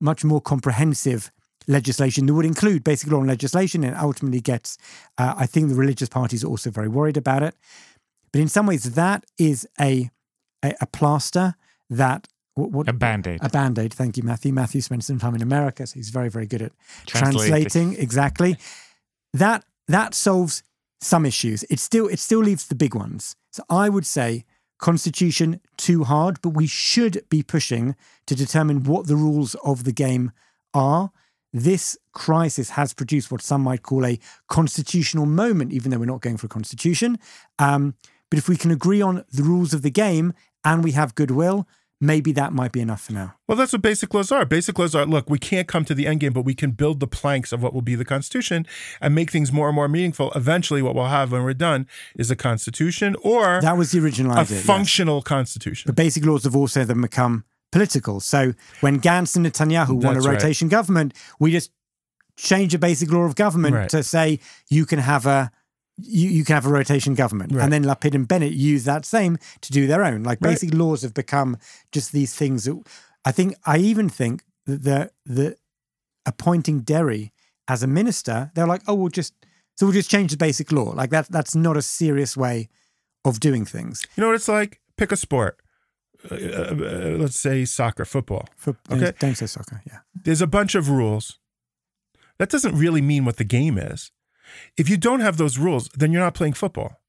much 0.00 0.24
more 0.24 0.40
comprehensive 0.40 1.30
legislation 1.66 2.26
that 2.26 2.34
would 2.34 2.46
include 2.46 2.82
basic 2.84 3.10
law 3.10 3.18
and 3.18 3.26
legislation 3.28 3.84
and 3.84 3.94
ultimately 3.96 4.40
gets 4.40 4.78
uh, 5.18 5.34
i 5.36 5.46
think 5.46 5.68
the 5.68 5.74
religious 5.74 6.08
parties 6.08 6.42
are 6.42 6.48
also 6.48 6.70
very 6.70 6.88
worried 6.88 7.16
about 7.18 7.42
it 7.42 7.54
but 8.32 8.40
in 8.40 8.48
some 8.48 8.64
ways 8.70 8.84
that 8.94 9.20
is 9.36 9.66
a 9.78 10.08
a, 10.62 10.74
a 10.80 10.86
plaster 10.86 11.54
that 11.90 12.28
what, 12.54 12.70
what 12.72 12.88
A 12.88 12.92
band-aid. 12.92 13.38
a 13.42 13.48
band-aid. 13.48 13.94
Thank 13.94 14.16
you 14.16 14.22
matthew. 14.24 14.52
Matthew 14.52 14.80
spent 14.80 15.04
some 15.04 15.18
time 15.18 15.34
in 15.34 15.42
america 15.42 15.86
so 15.86 15.94
he's 15.94 16.10
very 16.10 16.28
very 16.28 16.46
good 16.46 16.62
at 16.62 16.72
Translating. 17.06 17.48
translating. 17.50 17.96
Exactly. 18.02 18.56
That 19.34 19.64
that 19.88 20.14
solves 20.14 20.62
some 21.00 21.26
issues. 21.26 21.62
It 21.64 21.78
still 21.80 22.08
it 22.08 22.18
still 22.18 22.40
leaves 22.40 22.66
the 22.66 22.74
big 22.74 22.94
ones. 22.94 23.36
So 23.52 23.62
i 23.70 23.88
would 23.88 24.06
say 24.06 24.44
constitution 24.78 25.60
too 25.76 26.04
hard 26.04 26.40
but 26.40 26.50
we 26.50 26.66
should 26.66 27.22
be 27.28 27.42
pushing 27.42 27.94
to 28.26 28.34
determine 28.34 28.84
what 28.84 29.06
the 29.06 29.16
rules 29.16 29.54
of 29.56 29.84
the 29.84 29.92
game 29.92 30.32
are. 30.72 31.10
This 31.52 31.96
crisis 32.12 32.70
has 32.70 32.94
produced 32.94 33.30
what 33.30 33.42
some 33.42 33.62
might 33.62 33.82
call 33.82 34.04
a 34.06 34.18
constitutional 34.48 35.26
moment 35.26 35.72
even 35.72 35.90
though 35.90 35.98
we're 35.98 36.06
not 36.06 36.20
going 36.22 36.36
for 36.38 36.46
a 36.46 36.50
constitution. 36.58 37.18
Um, 37.58 37.94
but 38.30 38.38
if 38.38 38.48
we 38.48 38.56
can 38.56 38.70
agree 38.70 39.02
on 39.02 39.24
the 39.32 39.42
rules 39.42 39.72
of 39.74 39.82
the 39.82 39.90
game 39.90 40.32
and 40.64 40.82
we 40.84 40.92
have 40.92 41.14
goodwill 41.14 41.66
maybe 42.00 42.30
that 42.30 42.52
might 42.52 42.70
be 42.70 42.80
enough 42.80 43.00
for 43.02 43.12
now 43.12 43.34
Well, 43.48 43.58
that's 43.58 43.72
what 43.72 43.82
basic 43.82 44.14
laws 44.14 44.30
are. 44.30 44.44
Basic 44.44 44.78
laws 44.78 44.94
are 44.94 45.04
look, 45.04 45.28
we 45.28 45.38
can't 45.38 45.66
come 45.66 45.84
to 45.86 45.94
the 45.94 46.06
end 46.06 46.20
game, 46.20 46.32
but 46.32 46.42
we 46.44 46.54
can 46.54 46.70
build 46.70 47.00
the 47.00 47.08
planks 47.08 47.50
of 47.52 47.60
what 47.60 47.74
will 47.74 47.82
be 47.82 47.96
the 47.96 48.04
Constitution 48.04 48.66
and 49.00 49.14
make 49.16 49.32
things 49.32 49.50
more 49.52 49.66
and 49.68 49.74
more 49.74 49.88
meaningful. 49.88 50.30
Eventually, 50.36 50.80
what 50.80 50.94
we'll 50.94 51.06
have 51.06 51.32
when 51.32 51.42
we're 51.42 51.54
done 51.54 51.88
is 52.16 52.30
a 52.30 52.36
Constitution 52.36 53.16
or 53.22 53.60
that 53.62 53.76
was 53.76 53.90
the 53.90 53.98
original 53.98 54.30
a 54.32 54.42
idea 54.42 54.58
yes. 54.58 54.64
functional 54.66 55.22
Constitution. 55.22 55.88
But 55.88 55.96
basic 55.96 56.24
laws 56.24 56.44
have 56.44 56.54
also 56.54 56.84
then 56.84 57.00
become 57.00 57.44
political. 57.72 58.20
So 58.20 58.54
when 58.80 59.00
Gantz 59.00 59.34
and 59.34 59.44
Netanyahu 59.44 59.88
want 59.90 60.04
a 60.04 60.12
That's 60.14 60.26
right. 60.26 60.32
rotation 60.34 60.68
government, 60.68 61.14
we 61.40 61.50
just 61.50 61.72
change 62.36 62.70
the 62.72 62.78
basic 62.78 63.10
law 63.10 63.22
of 63.24 63.34
government 63.34 63.74
Right. 63.74 63.88
to 63.90 64.04
say 64.04 64.38
you 64.70 64.86
can 64.86 65.00
have 65.00 65.26
a 65.26 65.50
you, 66.00 66.28
you 66.30 66.44
can 66.44 66.54
have 66.54 66.66
a 66.66 66.70
rotation 66.70 67.14
government. 67.14 67.52
Right. 67.52 67.64
And 67.64 67.72
then 67.72 67.84
Lapid 67.84 68.14
and 68.14 68.26
Bennett 68.26 68.52
use 68.52 68.84
that 68.84 69.04
same 69.04 69.38
to 69.60 69.72
do 69.72 69.86
their 69.86 70.04
own. 70.04 70.22
Like 70.22 70.38
Right. 70.40 70.50
basic 70.52 70.72
laws 70.74 71.02
have 71.02 71.14
become 71.14 71.56
just 71.92 72.12
these 72.12 72.34
things 72.34 72.64
that 72.64 72.80
I 73.24 73.32
think, 73.32 73.54
I 73.66 73.78
even 73.78 74.08
think 74.08 74.42
that 74.66 74.82
the, 74.84 75.10
the 75.26 75.56
appointing 76.26 76.80
Deri 76.80 77.32
as 77.66 77.82
a 77.82 77.86
minister, 77.86 78.50
they're 78.54 78.66
like, 78.66 78.82
oh, 78.86 78.94
we'll 78.94 79.08
just, 79.10 79.34
so 79.76 79.86
we'll 79.86 79.92
just 79.92 80.10
change 80.10 80.30
the 80.30 80.36
basic 80.36 80.72
law. 80.72 80.90
Like 80.94 81.10
that, 81.10 81.30
that's 81.30 81.54
not 81.54 81.76
a 81.76 81.82
serious 81.82 82.36
way 82.36 82.68
of 83.24 83.40
doing 83.40 83.64
things. 83.64 84.04
You 84.16 84.22
know 84.22 84.28
what 84.28 84.36
it's 84.36 84.48
like? 84.48 84.80
Pick 84.96 85.12
a 85.12 85.16
sport. 85.16 85.60
Uh, 86.30 86.34
uh, 86.34 87.16
let's 87.18 87.38
say 87.38 87.64
soccer, 87.64 88.04
football. 88.04 88.48
Okay. 88.90 89.12
Don't 89.20 89.36
say 89.36 89.46
soccer. 89.46 89.82
Yeah. 89.86 89.98
There's 90.24 90.42
a 90.42 90.46
bunch 90.48 90.74
of 90.74 90.88
rules. 90.90 91.38
That 92.38 92.48
doesn't 92.50 92.76
really 92.76 93.00
mean 93.02 93.24
what 93.24 93.36
the 93.36 93.44
game 93.44 93.78
is. 93.78 94.10
If 94.76 94.88
you 94.88 94.96
don't 94.96 95.20
have 95.20 95.36
those 95.36 95.58
rules, 95.58 95.88
then 95.94 96.12
you're 96.12 96.22
not 96.22 96.34
playing 96.34 96.54
football. 96.54 97.00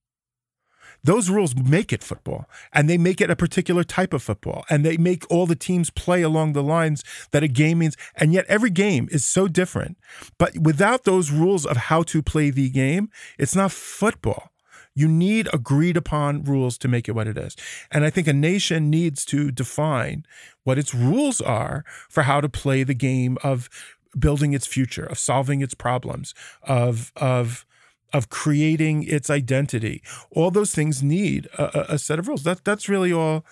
Those 1.04 1.30
rules 1.30 1.56
make 1.56 1.94
it 1.94 2.04
football, 2.04 2.50
and 2.74 2.90
they 2.90 2.98
make 2.98 3.22
it 3.22 3.30
a 3.30 3.36
particular 3.36 3.84
type 3.84 4.14
of 4.14 4.22
football, 4.22 4.66
and 4.70 4.84
they 4.84 4.98
make 4.98 5.26
all 5.30 5.46
the 5.46 5.56
teams 5.56 5.90
play 5.90 6.22
along 6.22 6.54
the 6.54 6.64
lines 6.64 7.04
that 7.32 7.44
a 7.44 7.48
game 7.48 7.80
means. 7.80 7.96
And 8.16 8.34
yet, 8.34 8.46
every 8.50 8.70
game 8.70 9.08
is 9.12 9.24
so 9.24 9.48
different. 9.48 9.98
But 10.38 10.58
without 10.58 11.06
those 11.06 11.32
rules 11.32 11.66
of 11.66 11.78
how 11.78 12.04
to 12.04 12.22
play 12.22 12.50
the 12.50 12.70
game, 12.70 13.10
it's 13.38 13.56
not 13.56 13.72
football. 13.72 14.52
You 14.94 15.08
need 15.08 15.48
agreed 15.54 15.96
upon 15.96 16.44
rules 16.44 16.78
to 16.80 16.90
make 16.90 17.08
it 17.08 17.14
what 17.14 17.28
it 17.28 17.38
is. 17.38 17.56
And 17.90 18.04
I 18.04 18.10
think 18.10 18.28
a 18.28 18.34
nation 18.34 18.90
needs 18.90 19.24
to 19.26 19.52
define 19.52 20.26
what 20.66 20.78
its 20.78 20.94
rules 20.94 21.40
are 21.40 21.86
for 22.10 22.24
how 22.24 22.42
to 22.42 22.50
play 22.50 22.84
the 22.84 22.94
game 22.94 23.38
of 23.42 23.70
building 24.18 24.54
its 24.54 24.68
future, 24.68 25.06
of 25.06 25.18
solving 25.18 25.62
its 25.62 25.74
problems, 25.76 26.34
of 26.64 27.12
of 27.16 27.66
of 28.14 28.28
creating 28.30 29.04
its 29.04 29.30
identity. 29.30 30.02
All 30.32 30.50
those 30.52 30.74
things 30.74 31.04
need 31.04 31.48
a, 31.58 31.64
a- 31.80 31.94
a 31.96 31.98
set 32.00 32.20
of 32.20 32.28
rules. 32.28 32.44
That 32.44 32.64
that's 32.64 32.90
really 32.90 33.14
all. 33.14 33.44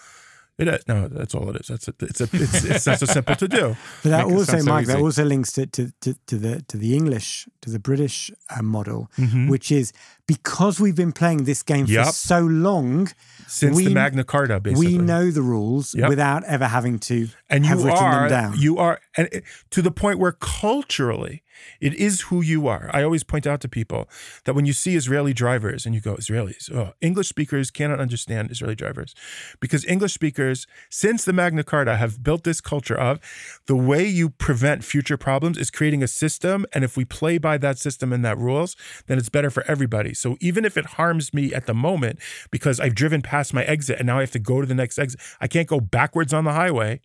It 0.57 0.67
is. 0.67 0.87
No, 0.87 1.07
that's 1.07 1.35
all 1.35 1.47
it 1.51 1.55
is. 1.61 1.67
That's 1.67 1.87
a, 1.87 1.93
it's 2.01 2.19
a 2.21 2.27
it's, 2.33 2.63
it's 2.65 2.87
not 2.87 2.97
so 2.99 3.05
simple 3.17 3.35
to 3.35 3.47
do. 3.47 3.75
But 4.01 4.09
that 4.09 4.27
Make 4.27 4.35
also, 4.37 4.57
so 4.57 4.65
Mike, 4.65 4.87
that 4.87 4.97
also 4.99 5.23
links 5.23 5.51
to, 5.51 5.67
to, 5.67 5.91
to, 6.01 6.15
to 6.25 6.37
the 6.39 6.63
to 6.69 6.77
the 6.77 6.95
English, 6.95 7.47
to 7.61 7.69
the 7.69 7.77
British 7.79 8.31
uh, 8.49 8.63
model, 8.63 9.11
Mhm. 9.19 9.49
which 9.49 9.71
is 9.71 9.93
because 10.27 10.79
we've 10.79 10.95
been 10.95 11.13
playing 11.13 11.45
this 11.45 11.63
game 11.63 11.87
for 11.87 12.03
so 12.11 12.39
long, 12.41 13.09
Since 13.47 13.77
the 13.77 13.85
we- 13.85 13.93
Magna 13.93 14.23
Carta, 14.23 14.59
basically, 14.59 14.97
we 14.97 14.97
know 14.97 15.31
the 15.31 15.41
rules 15.41 15.95
Yep. 15.95 16.09
without 16.09 16.43
ever 16.43 16.65
having 16.67 16.99
to 16.99 17.29
and 17.49 17.65
have 17.65 17.83
written 17.83 18.03
are 18.03 18.29
them 18.29 18.51
down. 18.51 18.59
you 18.59 18.77
are 18.77 18.99
and 19.15 19.29
it- 19.31 19.43
to 19.71 19.81
the 19.81 19.91
point 19.91 20.19
where 20.19 20.33
culturally 20.33 21.43
it 21.81 21.95
is 21.95 22.21
who 22.21 22.41
you 22.41 22.67
are. 22.67 22.87
I 22.93 23.01
always 23.01 23.23
point 23.23 23.47
out 23.47 23.61
to 23.61 23.67
people 23.67 24.07
that 24.45 24.53
when 24.53 24.67
you 24.67 24.73
see 24.73 24.95
israeli 24.95 25.33
drivers 25.33 25.87
and 25.87 25.95
you 25.95 26.01
go 26.01 26.15
israelis 26.15 26.71
oh, 26.71 26.93
english 27.01 27.29
speakers 27.29 27.71
cannot 27.71 27.99
understand 27.99 28.51
israeli 28.51 28.75
drivers. 28.75 29.15
Because 29.59 29.83
english 29.85 30.13
speakers 30.13 30.67
since 30.91 31.25
the 31.25 31.33
magna 31.33 31.63
carta 31.63 31.95
have 31.97 32.21
built 32.21 32.43
this 32.43 32.61
culture 32.61 32.95
of 33.09 33.19
the 33.65 33.75
way 33.75 34.05
you 34.05 34.29
prevent 34.29 34.83
future 34.83 35.17
problems 35.17 35.57
is 35.57 35.71
creating 35.71 36.03
a 36.03 36.07
system 36.07 36.65
and 36.73 36.83
if 36.83 36.95
we 36.95 37.05
play 37.05 37.39
by 37.39 37.57
that 37.57 37.79
system 37.79 38.13
and 38.13 38.23
that 38.23 38.37
rules 38.37 38.75
then 39.07 39.17
it's 39.17 39.29
better 39.29 39.49
for 39.49 39.63
everybody 39.67 40.13
so 40.17 40.37
even 40.39 40.65
if 40.65 40.77
it 40.77 40.85
harms 40.85 41.33
me 41.33 41.53
at 41.53 41.65
the 41.65 41.73
moment 41.73 42.19
because 42.51 42.79
i've 42.79 42.95
driven 42.95 43.21
past 43.21 43.53
my 43.53 43.63
exit 43.63 43.97
and 43.99 44.07
now 44.07 44.17
i 44.17 44.21
have 44.21 44.31
to 44.31 44.39
go 44.39 44.61
to 44.61 44.67
the 44.67 44.75
next 44.75 44.97
exit 44.97 45.19
i 45.39 45.47
can't 45.47 45.67
go 45.67 45.79
backwards 45.79 46.33
on 46.33 46.43
the 46.43 46.53
highway 46.53 46.99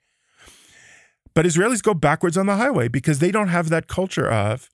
but 1.35 1.47
Israelis 1.47 1.83
go 1.83 1.95
backwards 1.95 2.37
on 2.37 2.47
the 2.47 2.57
highway 2.57 2.89
because 2.89 3.19
they 3.19 3.31
don't 3.31 3.49
have 3.49 3.69
that 3.71 3.89
culture 3.89 4.31
of 4.31 4.69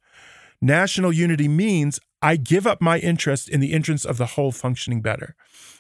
national 0.61 1.13
unity 1.13 1.49
means 1.49 2.01
I 2.21 2.37
give 2.37 2.67
up 2.67 2.81
my 2.81 2.99
interest 2.99 3.49
in 3.49 3.61
the 3.61 3.73
interest 3.73 4.05
of 4.05 4.19
the 4.19 4.27
whole 4.27 4.51
functioning 4.51 5.01
better. 5.01 5.37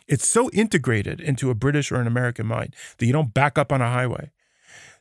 It's 0.06 0.28
so 0.28 0.50
integrated 0.50 1.20
into 1.20 1.50
a 1.50 1.54
British 1.54 1.90
or 1.90 1.96
an 1.96 2.06
American 2.06 2.46
mind 2.46 2.74
that 2.98 3.06
you 3.06 3.12
don't 3.12 3.34
back 3.34 3.58
up 3.58 3.72
on 3.72 3.82
a 3.82 3.90
highway. 3.90 4.30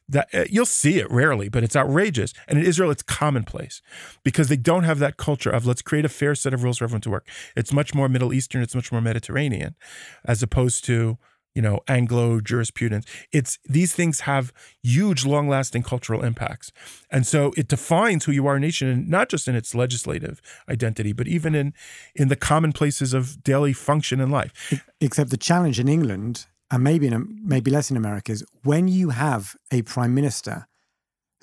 That 0.10 0.30
uh, 0.34 0.46
you'll 0.50 0.66
see 0.66 1.00
it 1.00 1.12
rarely, 1.12 1.50
but 1.50 1.64
it's 1.64 1.76
outrageous. 1.76 2.34
And 2.48 2.58
in 2.58 2.66
Israel, 2.66 2.92
it's 2.92 3.04
commonplace 3.04 3.82
because 4.24 4.48
they 4.48 4.56
don't 4.56 4.84
have 4.84 5.00
that 5.00 5.18
culture 5.18 5.50
of 5.50 5.66
let's 5.66 5.82
create 5.82 6.06
a 6.06 6.10
fair 6.10 6.34
set 6.34 6.54
of 6.54 6.64
rules 6.64 6.78
for 6.78 6.86
everyone 6.86 7.02
to 7.02 7.10
work. 7.10 7.28
It's 7.58 7.74
much 7.74 7.94
more 7.94 8.08
Middle 8.08 8.34
Eastern, 8.34 8.62
it's 8.62 8.76
much 8.76 8.92
more 8.92 9.02
Mediterranean, 9.02 9.76
as 10.24 10.42
opposed 10.42 10.86
to 10.86 11.18
you 11.56 11.62
know 11.62 11.80
Anglo 11.88 12.40
jurisprudence. 12.40 13.06
It's 13.34 13.58
these 13.66 13.94
things 13.94 14.22
have 14.22 14.54
huge, 14.84 15.26
long-lasting 15.26 15.84
cultural 15.84 16.24
impacts, 16.24 16.72
and 17.10 17.26
so 17.26 17.52
it 17.58 17.68
defines 17.68 18.26
who 18.26 18.32
you 18.32 18.46
are 18.48 18.56
a 18.56 18.60
nation, 18.60 18.88
and 18.88 19.10
not 19.10 19.28
just 19.28 19.48
in 19.48 19.56
its 19.56 19.74
legislative 19.74 20.40
identity, 20.70 21.14
but 21.14 21.28
even 21.28 21.56
in 21.56 21.74
in 22.16 22.28
the 22.28 22.36
commonplaces 22.36 23.14
of 23.14 23.44
daily 23.44 23.74
function 23.74 24.22
in 24.22 24.30
life. 24.30 24.54
Except 25.02 25.32
the 25.32 25.38
challenge 25.38 25.80
in 25.80 25.88
England, 25.88 26.46
and 26.72 26.84
maybe 26.84 27.08
in, 27.08 27.40
maybe 27.44 27.72
less 27.72 27.90
in 27.92 27.98
America, 27.98 28.32
is 28.32 28.44
when 28.64 28.88
you 28.88 29.10
have 29.10 29.56
a 29.72 29.82
prime 29.84 30.14
minister 30.14 30.68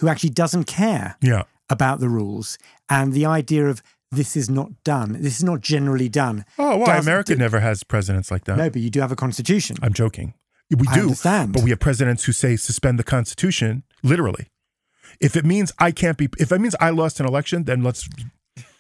who 0.01 0.09
actually 0.09 0.31
doesn't 0.31 0.65
care 0.65 1.17
Yeah, 1.23 1.45
about 1.71 2.01
the 2.01 2.09
rules 2.09 2.59
and 2.89 3.13
the 3.13 3.27
idea 3.27 3.67
of 3.67 3.83
this 4.11 4.37
is 4.37 4.49
not 4.51 4.71
done, 4.85 5.15
this 5.23 5.37
is 5.37 5.45
not 5.45 5.61
generally 5.61 6.09
done. 6.09 6.45
Oh, 6.59 6.77
why? 6.79 6.87
Doesn't 6.87 7.01
America 7.11 7.33
do- 7.35 7.39
never 7.39 7.61
has 7.61 7.83
presidents 7.83 8.31
like 8.31 8.45
that. 8.45 8.57
No, 8.59 8.71
but 8.71 8.81
you 8.83 8.91
do 8.91 9.01
have 9.01 9.11
a 9.13 9.17
constitution. 9.17 9.77
I'm 9.83 9.93
joking. 9.93 10.35
We 10.71 10.87
I 10.89 10.95
do, 10.95 11.01
understand. 11.03 11.53
but 11.53 11.63
we 11.63 11.71
have 11.71 11.81
presidents 11.81 12.25
who 12.25 12.33
say 12.33 12.57
suspend 12.57 12.99
the 12.99 13.05
Constitution 13.05 13.83
literally. 14.03 14.49
If 15.21 15.37
it 15.37 15.45
means 15.45 15.73
I 15.79 15.91
can't 15.93 16.17
be, 16.19 16.29
if 16.39 16.51
it 16.53 16.61
means 16.61 16.75
I 16.81 16.91
lost 16.91 17.21
an 17.21 17.27
election, 17.27 17.65
then 17.65 17.83
let's. 17.83 18.09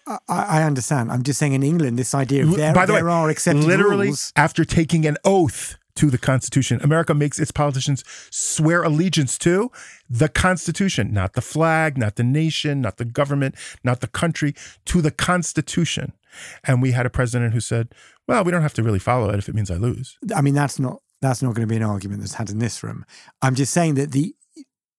I, 0.07 0.19
I 0.29 0.63
understand. 0.63 1.13
I'm 1.13 1.23
just 1.23 1.39
saying 1.39 1.53
in 1.53 1.63
England, 1.63 1.99
this 1.99 2.15
idea 2.15 2.43
of 2.45 2.57
there, 2.57 2.75
By 2.75 2.87
the 2.87 2.95
there 2.95 3.05
way, 3.05 3.11
are 3.13 3.29
accepted 3.31 3.65
literally 3.65 4.09
rules. 4.09 4.33
after 4.37 4.65
taking 4.65 5.07
an 5.07 5.17
oath 5.25 5.77
to 5.97 6.11
the 6.11 6.19
Constitution, 6.19 6.81
America 6.83 7.15
makes 7.15 7.39
its 7.39 7.51
politicians 7.51 8.05
swear 8.31 8.83
allegiance 8.83 9.39
to 9.39 9.71
the 10.09 10.29
Constitution, 10.29 11.13
not 11.13 11.35
the 11.35 11.41
flag, 11.41 11.97
not 11.97 12.17
the 12.17 12.25
nation, 12.25 12.81
not 12.81 12.97
the 12.97 13.05
government, 13.05 13.55
not 13.83 14.01
the 14.01 14.09
country, 14.09 14.55
to 14.87 15.01
the 15.01 15.11
Constitution. 15.11 16.13
And 16.65 16.83
we 16.83 16.93
had 16.93 17.07
a 17.07 17.11
president 17.11 17.55
who 17.55 17.61
said, 17.61 17.95
"Well, 18.27 18.43
we 18.45 18.51
don't 18.51 18.63
have 18.63 18.75
to 18.75 18.83
really 18.83 18.99
follow 18.99 19.31
it 19.31 19.39
if 19.39 19.49
it 19.49 19.55
means 19.55 19.71
I 19.71 19.77
lose." 19.77 20.19
I 20.35 20.41
mean, 20.41 20.55
that's 20.55 20.79
not 20.79 21.01
that's 21.21 21.43
not 21.43 21.55
going 21.55 21.67
to 21.67 21.73
be 21.73 21.77
an 21.77 21.83
argument 21.83 22.21
that's 22.21 22.35
had 22.35 22.51
in 22.51 22.59
this 22.59 22.83
room. 22.83 23.05
I'm 23.41 23.55
just 23.55 23.73
saying 23.73 23.95
that 23.95 24.13
the 24.13 24.35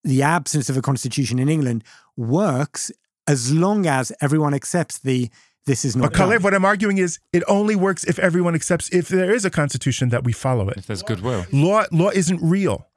the 0.04 0.22
absence 0.22 0.70
of 0.70 0.78
a 0.78 0.82
constitution 0.82 1.40
in 1.40 1.50
England 1.50 1.84
works 2.16 2.92
as 3.28 3.52
long 3.52 3.88
as 3.88 4.12
everyone 4.22 4.54
accepts 4.54 5.00
the 5.00 5.30
this 5.66 5.86
is 5.86 5.96
not. 5.96 6.12
But 6.12 6.20
Calev, 6.20 6.44
what 6.44 6.54
I'm 6.54 6.66
arguing 6.66 6.98
is 6.98 7.20
it 7.34 7.44
only 7.48 7.76
works 7.76 8.04
if 8.04 8.20
everyone 8.20 8.56
accepts 8.56 8.90
if 8.90 9.08
there 9.08 9.34
is 9.34 9.46
a 9.46 9.50
constitution 9.50 10.10
that 10.10 10.24
we 10.24 10.32
follow 10.32 10.70
it. 10.70 10.78
If 10.78 10.88
there's 10.88 11.04
goodwill. 11.04 11.46
Law 11.52 11.86
law 11.92 12.10
isn't 12.10 12.40
real. 12.42 12.88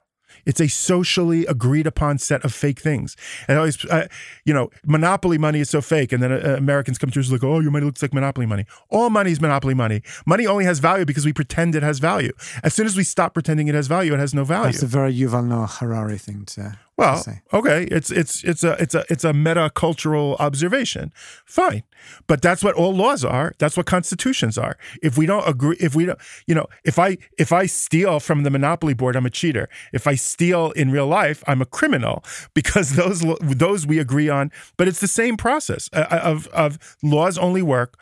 It's 0.45 0.61
a 0.61 0.67
socially 0.67 1.45
agreed 1.45 1.85
upon 1.85 2.17
set 2.17 2.43
of 2.45 2.53
fake 2.53 2.79
things. 2.79 3.15
And 3.47 3.57
I 3.57 3.59
always, 3.59 3.83
uh, 3.85 4.07
you 4.45 4.53
know, 4.53 4.69
monopoly 4.85 5.37
money 5.37 5.59
is 5.59 5.69
so 5.69 5.81
fake. 5.81 6.11
And 6.11 6.23
then 6.23 6.31
uh, 6.31 6.55
Americans 6.57 6.97
come 6.97 7.09
to 7.09 7.19
us 7.19 7.31
like, 7.31 7.43
oh, 7.43 7.59
your 7.59 7.71
money 7.71 7.85
looks 7.85 8.01
like 8.01 8.13
monopoly 8.13 8.45
money. 8.45 8.65
All 8.89 9.09
money 9.09 9.31
is 9.31 9.41
monopoly 9.41 9.73
money. 9.73 10.01
Money 10.25 10.47
only 10.47 10.65
has 10.65 10.79
value 10.79 11.05
because 11.05 11.25
we 11.25 11.33
pretend 11.33 11.75
it 11.75 11.83
has 11.83 11.99
value. 11.99 12.31
As 12.63 12.73
soon 12.73 12.85
as 12.85 12.95
we 12.95 13.03
stop 13.03 13.33
pretending 13.33 13.67
it 13.67 13.75
has 13.75 13.87
value, 13.87 14.13
it 14.13 14.19
has 14.19 14.33
no 14.33 14.43
value. 14.43 14.71
That's 14.71 14.83
a 14.83 14.87
very 14.87 15.13
Yuval 15.13 15.45
Noah 15.45 15.67
Harari 15.67 16.17
thing 16.17 16.45
to, 16.45 16.77
Well, 16.99 17.23
okay, 17.53 17.83
it's 17.89 18.11
it's 18.11 18.43
it's 18.43 18.61
a 18.61 18.73
it's 18.73 18.93
a 18.93 19.05
it's 19.09 19.23
a 19.23 19.31
meta 19.31 19.71
cultural 19.73 20.35
observation. 20.37 21.13
Fine, 21.45 21.83
but 22.27 22.41
that's 22.41 22.61
what 22.61 22.75
all 22.75 22.93
laws 22.93 23.23
are. 23.23 23.53
That's 23.57 23.77
what 23.77 23.85
constitutions 23.85 24.57
are. 24.57 24.77
If 25.01 25.17
we 25.17 25.25
don't 25.25 25.47
agree, 25.47 25.77
if 25.79 25.95
we 25.95 26.05
don't, 26.05 26.19
you 26.45 26.55
know, 26.55 26.65
if 26.83 26.99
I 26.99 27.17
if 27.37 27.53
I 27.53 27.67
steal 27.67 28.19
from 28.19 28.43
the 28.43 28.49
monopoly 28.49 28.93
board, 28.93 29.15
I'm 29.15 29.25
a 29.25 29.29
cheater. 29.29 29.69
If 29.93 30.07
I 30.07 30.15
steal 30.15 30.71
in 30.71 30.91
real 30.91 31.07
life, 31.07 31.41
I'm 31.47 31.61
a 31.61 31.65
criminal 31.65 32.21
because 32.53 32.97
those 32.97 33.23
those 33.39 33.87
we 33.87 33.97
agree 33.97 34.27
on. 34.27 34.51
But 34.75 34.89
it's 34.89 34.99
the 34.99 35.07
same 35.07 35.37
process 35.37 35.89
uh, 35.93 36.19
of 36.21 36.47
of 36.47 36.97
laws 37.01 37.37
only 37.37 37.61
work 37.61 37.97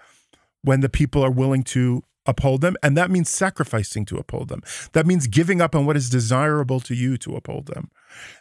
when 0.63 0.81
the 0.81 0.89
people 0.89 1.23
are 1.23 1.31
willing 1.31 1.61
to 1.63 2.03
uphold 2.27 2.61
them 2.61 2.75
and 2.83 2.97
that 2.97 3.09
means 3.09 3.29
sacrificing 3.29 4.05
to 4.05 4.17
uphold 4.17 4.49
them. 4.49 4.61
That 4.93 5.05
means 5.05 5.27
giving 5.27 5.61
up 5.61 5.75
on 5.75 5.85
what 5.85 5.97
is 5.97 6.09
desirable 6.09 6.79
to 6.81 6.93
you 6.93 7.17
to 7.17 7.35
uphold 7.35 7.67
them. 7.67 7.89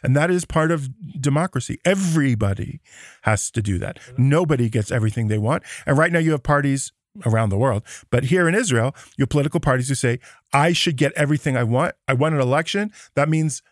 And 0.03 0.15
that 0.15 0.29
is 0.29 0.45
part 0.45 0.71
of 0.71 0.89
democracy. 1.21 1.79
Everybody 1.85 2.81
has 3.23 3.49
to 3.51 3.61
do 3.61 3.77
that. 3.79 3.99
Nobody 4.17 4.69
gets 4.69 4.91
everything 4.91 5.27
they 5.27 5.37
want. 5.37 5.63
And 5.85 5.97
right 5.97 6.11
now 6.11 6.19
you 6.19 6.31
have 6.31 6.43
parties 6.43 6.91
around 7.25 7.49
the 7.49 7.57
world 7.57 7.81
but 8.11 8.25
here 8.25 8.47
in 8.47 8.53
Israel 8.53 8.95
you 9.17 9.23
have 9.23 9.29
political 9.29 9.59
parties 9.59 9.89
who 9.89 9.95
say 9.95 10.19
I 10.53 10.71
should 10.71 10.97
get 10.97 11.13
everything 11.13 11.57
I 11.57 11.63
want. 11.63 11.95
I 12.07 12.13
want 12.13 12.35
an 12.35 12.41
election. 12.41 12.91
That 13.15 13.27
means 13.27 13.63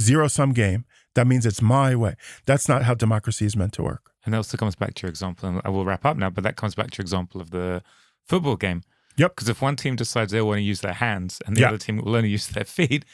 zero 0.00 0.28
sum 0.28 0.52
game. 0.52 0.84
That 1.14 1.26
means 1.26 1.46
it's 1.46 1.62
my 1.62 1.94
way. 1.94 2.16
That's 2.46 2.68
not 2.68 2.82
how 2.82 2.94
democracy 2.94 3.46
is 3.46 3.56
meant 3.56 3.72
to 3.74 3.82
work. 3.82 4.10
And 4.24 4.32
that 4.32 4.38
also 4.38 4.56
comes 4.56 4.74
back 4.74 4.94
to 4.94 5.02
your 5.02 5.10
example, 5.10 5.48
and 5.48 5.60
I 5.64 5.68
will 5.68 5.84
wrap 5.84 6.04
up 6.04 6.16
now, 6.16 6.30
but 6.30 6.44
that 6.44 6.56
comes 6.56 6.74
back 6.74 6.90
to 6.90 6.98
your 6.98 7.04
example 7.04 7.40
of 7.40 7.50
the 7.50 7.82
football 8.26 8.56
game. 8.56 8.82
Yep. 9.16 9.34
Because 9.36 9.48
if 9.48 9.62
one 9.62 9.76
team 9.76 9.96
decides 9.96 10.32
they 10.32 10.40
want 10.42 10.58
to 10.58 10.62
use 10.62 10.80
their 10.80 10.92
hands 10.94 11.40
and 11.46 11.56
the 11.56 11.60
Yeah. 11.62 11.68
other 11.68 11.78
team 11.78 11.98
will 11.98 12.16
only 12.16 12.28
use 12.30 12.46
their 12.48 12.64
feet, 12.64 13.04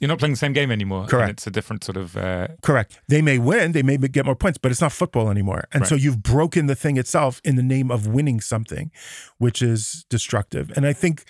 you're 0.00 0.08
not 0.08 0.18
playing 0.18 0.32
the 0.32 0.38
same 0.38 0.52
game 0.54 0.70
anymore. 0.70 1.02
and 1.02 1.10
Correct. 1.10 1.30
it's 1.30 1.46
a 1.46 1.50
different 1.50 1.84
sort 1.84 1.96
of. 1.96 2.16
Uh, 2.16 2.48
Correct. 2.62 3.00
They 3.08 3.20
may 3.22 3.38
win, 3.38 3.72
they 3.72 3.82
may 3.82 3.96
get 3.98 4.24
more 4.24 4.34
points, 4.34 4.56
but 4.58 4.70
it's 4.70 4.80
not 4.80 4.92
football 4.92 5.30
anymore. 5.30 5.64
And 5.72 5.86
so 5.86 5.94
you've 5.94 6.22
broken 6.22 6.66
the 6.66 6.74
thing 6.74 6.96
itself 6.96 7.40
in 7.44 7.56
the 7.56 7.62
name 7.62 7.90
of 7.90 8.06
winning 8.06 8.40
something, 8.40 8.90
which 9.38 9.60
is 9.60 10.04
destructive. 10.08 10.70
And 10.76 10.86
I 10.86 10.92
think 10.94 11.24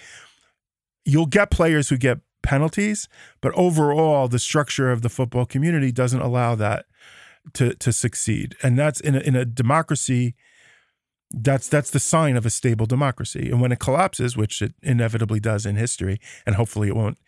you'll 1.05 1.27
get 1.27 1.51
players 1.51 1.89
who 1.89 1.97
get 1.97 2.19
penalties, 2.43 3.09
but 3.41 3.53
overall, 3.55 4.29
the 4.29 4.39
structure 4.39 4.91
of 4.91 5.03
the 5.03 5.09
football 5.09 5.47
community 5.47 5.91
doesn't 5.93 6.21
allow 6.21 6.55
that 6.55 6.87
to 7.55 7.75
to 7.75 7.93
succeed. 7.93 8.55
And 8.63 8.79
that's 8.79 9.01
in 9.01 9.15
a, 9.17 9.21
in 9.21 9.35
a 9.35 9.45
democracy. 9.45 10.35
That's 11.33 11.69
that's 11.69 11.91
the 11.91 12.01
sign 12.01 12.37
of 12.37 12.45
a 12.45 12.51
stable 12.51 12.87
democracy. 12.87 13.51
And 13.51 13.61
when 13.61 13.73
it 13.73 13.79
collapses, 13.79 14.37
which 14.37 14.61
it 14.63 14.75
inevitably 14.83 15.41
does 15.41 15.65
in 15.65 15.77
history, 15.77 16.21
and 16.45 16.57
hopefully 16.57 16.89
it 16.89 16.97
won't 16.97 17.19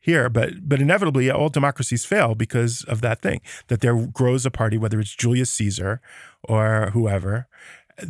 here, 0.00 0.30
but 0.30 0.68
but 0.68 0.80
inevitably 0.80 1.30
all 1.30 1.50
democracies 1.50 2.06
fail 2.06 2.34
because 2.34 2.84
of 2.84 3.02
that 3.02 3.20
thing 3.20 3.40
that 3.68 3.80
there 3.80 3.94
grows 3.94 4.46
a 4.46 4.50
party, 4.50 4.78
whether 4.78 4.98
it's 4.98 5.14
Julius 5.14 5.50
Caesar 5.50 6.00
or 6.42 6.90
whoever, 6.94 7.48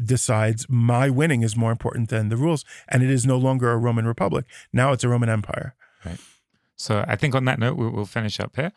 decides 0.05 0.67
my 0.69 1.11
winning 1.11 1.43
is 1.43 1.57
more 1.57 1.73
important 1.73 2.09
than 2.11 2.29
the 2.29 2.37
rules, 2.37 2.65
and 2.89 3.03
it 3.03 3.11
is 3.11 3.27
no 3.27 3.37
longer 3.37 3.73
a 3.73 3.77
Roman 3.77 4.07
Republic. 4.07 4.45
Now 4.73 4.93
it's 4.93 5.05
a 5.05 5.09
Roman 5.09 5.29
Empire. 5.29 5.75
Right. 6.05 6.21
So 6.77 7.05
I 7.07 7.17
think 7.17 7.35
on 7.35 7.45
that 7.45 7.59
note, 7.59 7.77
we'll, 7.77 8.07
finish 8.07 8.41
up 8.41 8.57
here. 8.57 8.73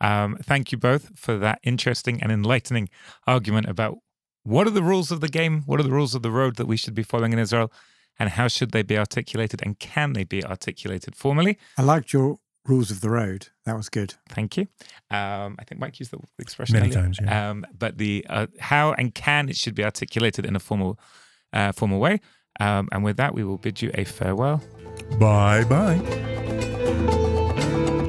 Um, 0.00 0.36
thank 0.42 0.72
you 0.72 0.78
both 0.78 1.18
for 1.18 1.38
that 1.38 1.58
interesting 1.62 2.22
and 2.22 2.30
enlightening 2.30 2.90
argument 3.26 3.66
about 3.66 3.98
what 4.46 4.66
are 4.66 4.70
the 4.70 4.82
rules 4.82 5.10
of 5.10 5.20
the 5.20 5.28
game, 5.28 5.62
what 5.66 5.80
are 5.80 5.82
the 5.82 5.90
rules 5.90 6.14
of 6.14 6.22
the 6.22 6.30
road 6.30 6.56
that 6.56 6.66
we 6.66 6.76
should 6.76 6.94
be 6.94 7.02
following 7.02 7.32
in 7.32 7.38
Israel, 7.38 7.72
and 8.18 8.30
how 8.30 8.48
should 8.48 8.70
they 8.70 8.82
be 8.82 8.96
articulated, 8.96 9.60
and 9.64 9.78
can 9.78 10.12
they 10.12 10.24
be 10.24 10.44
articulated 10.44 11.16
formally? 11.16 11.58
I 11.76 11.82
liked 11.82 12.12
your 12.12 12.38
rules 12.64 12.90
of 12.90 13.00
the 13.00 13.10
road. 13.10 13.48
That 13.64 13.76
was 13.76 13.88
good. 13.88 14.14
Thank 14.28 14.56
you. 14.56 14.64
Um, 15.10 15.56
I 15.58 15.64
think 15.66 15.80
Mike 15.80 15.98
used 16.00 16.12
the 16.12 16.18
expression 16.38 16.74
Many 16.74 16.88
earlier. 16.88 17.02
times, 17.02 17.18
yeah. 17.20 17.50
Um, 17.50 17.66
but 17.76 17.98
the 17.98 18.24
uh, 18.28 18.46
how 18.60 18.92
and 18.92 19.14
can 19.14 19.48
it 19.48 19.56
should 19.56 19.74
be 19.74 19.84
articulated 19.84 20.46
in 20.46 20.56
a 20.56 20.60
formal, 20.60 20.98
uh, 21.52 21.72
formal 21.72 21.98
way. 21.98 22.20
Um, 22.58 22.88
and 22.92 23.04
with 23.04 23.16
that, 23.18 23.34
we 23.34 23.44
will 23.44 23.58
bid 23.58 23.82
you 23.82 23.90
a 23.94 24.04
farewell. 24.04 24.62
Bye 25.18 25.64
bye. 25.64 26.65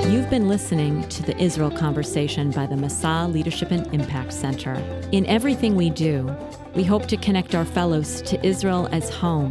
You've 0.10 0.30
been 0.30 0.48
listening 0.48 1.06
to 1.10 1.22
the 1.22 1.38
Israel 1.38 1.70
Conversation 1.70 2.52
by 2.52 2.66
the 2.66 2.76
Masa 2.76 3.30
Leadership 3.30 3.72
and 3.72 3.94
Impact 3.94 4.32
Center. 4.32 4.76
In 5.12 5.26
everything 5.26 5.76
we 5.76 5.90
do, 5.90 6.34
we 6.76 6.86
hope 6.86 7.08
to 7.08 7.18
connect 7.18 7.54
our 7.54 7.66
fellows 7.66 8.22
to 8.22 8.46
Israel 8.46 8.88
as 8.94 9.10
home, 9.10 9.50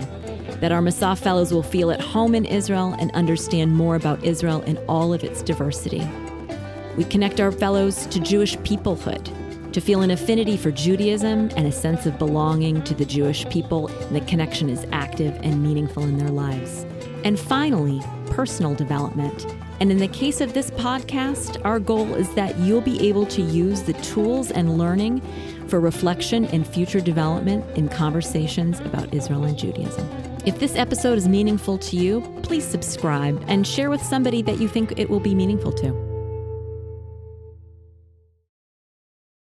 that 0.61 0.73
our 0.73 0.81
Masa 0.81 1.19
fellows 1.19 1.53
will 1.53 1.63
feel 1.63 1.91
at 1.91 2.01
home 2.01 2.35
in 2.35 2.47
Israel 2.47 2.97
and 2.99 3.11
understand 3.13 3.77
more 3.77 3.97
about 3.97 4.25
Israel 4.25 4.63
in 4.63 4.79
all 4.89 5.13
of 5.13 5.23
its 5.23 5.43
diversity. 5.43 6.09
We 6.97 7.05
connect 7.05 7.39
our 7.39 7.53
fellows 7.53 8.07
to 8.07 8.19
Jewish 8.19 8.57
peoplehood, 8.59 9.73
to 9.73 9.81
feel 9.83 10.01
an 10.01 10.11
affinity 10.11 10.57
for 10.57 10.71
Judaism 10.71 11.51
and 11.55 11.67
a 11.67 11.73
sense 11.73 12.07
of 12.07 12.19
belonging 12.19 12.83
to 12.85 12.95
the 12.95 13.05
Jewish 13.05 13.47
people, 13.51 13.89
and 13.89 14.17
the 14.17 14.23
connection 14.23 14.71
is 14.71 14.87
active 14.91 15.39
and 15.43 15.63
meaningful 15.63 16.05
in 16.05 16.17
their 16.17 16.31
lives. 16.31 16.87
And 17.25 17.39
finally, 17.39 18.01
personal 18.31 18.75
development. 18.75 19.47
And 19.81 19.91
in 19.91 19.99
the 19.99 20.09
case 20.09 20.41
of 20.41 20.55
this 20.55 20.71
podcast, 20.73 21.63
our 21.65 21.79
goal 21.79 22.15
is 22.15 22.33
that 22.35 22.59
you'll 22.59 22.81
be 22.81 23.09
able 23.09 23.27
to 23.27 23.43
use 23.43 23.83
the 23.83 23.93
tools 23.95 24.51
and 24.51 24.79
learning 24.79 25.21
for 25.69 25.81
reflection 25.81 26.47
and 26.47 26.67
future 26.67 27.01
development 27.01 27.65
in 27.77 27.89
conversations 27.89 28.81
about 28.81 29.13
Israel 29.13 29.45
and 29.45 29.59
Judaism. 29.59 30.09
If 30.47 30.61
this 30.61 30.77
episode 30.77 31.19
is 31.19 31.27
meaningful 31.29 31.77
to 31.79 31.97
you, 31.97 32.21
please 32.43 32.65
subscribe 32.65 33.43
and 33.49 33.67
share 33.67 33.91
with 33.91 34.03
somebody 34.03 34.43
that 34.43 34.61
you 34.61 34.69
think 34.69 34.97
it 34.97 35.11
will 35.11 35.21
be 35.21 35.35
meaningful 35.35 35.73
to. 35.73 36.06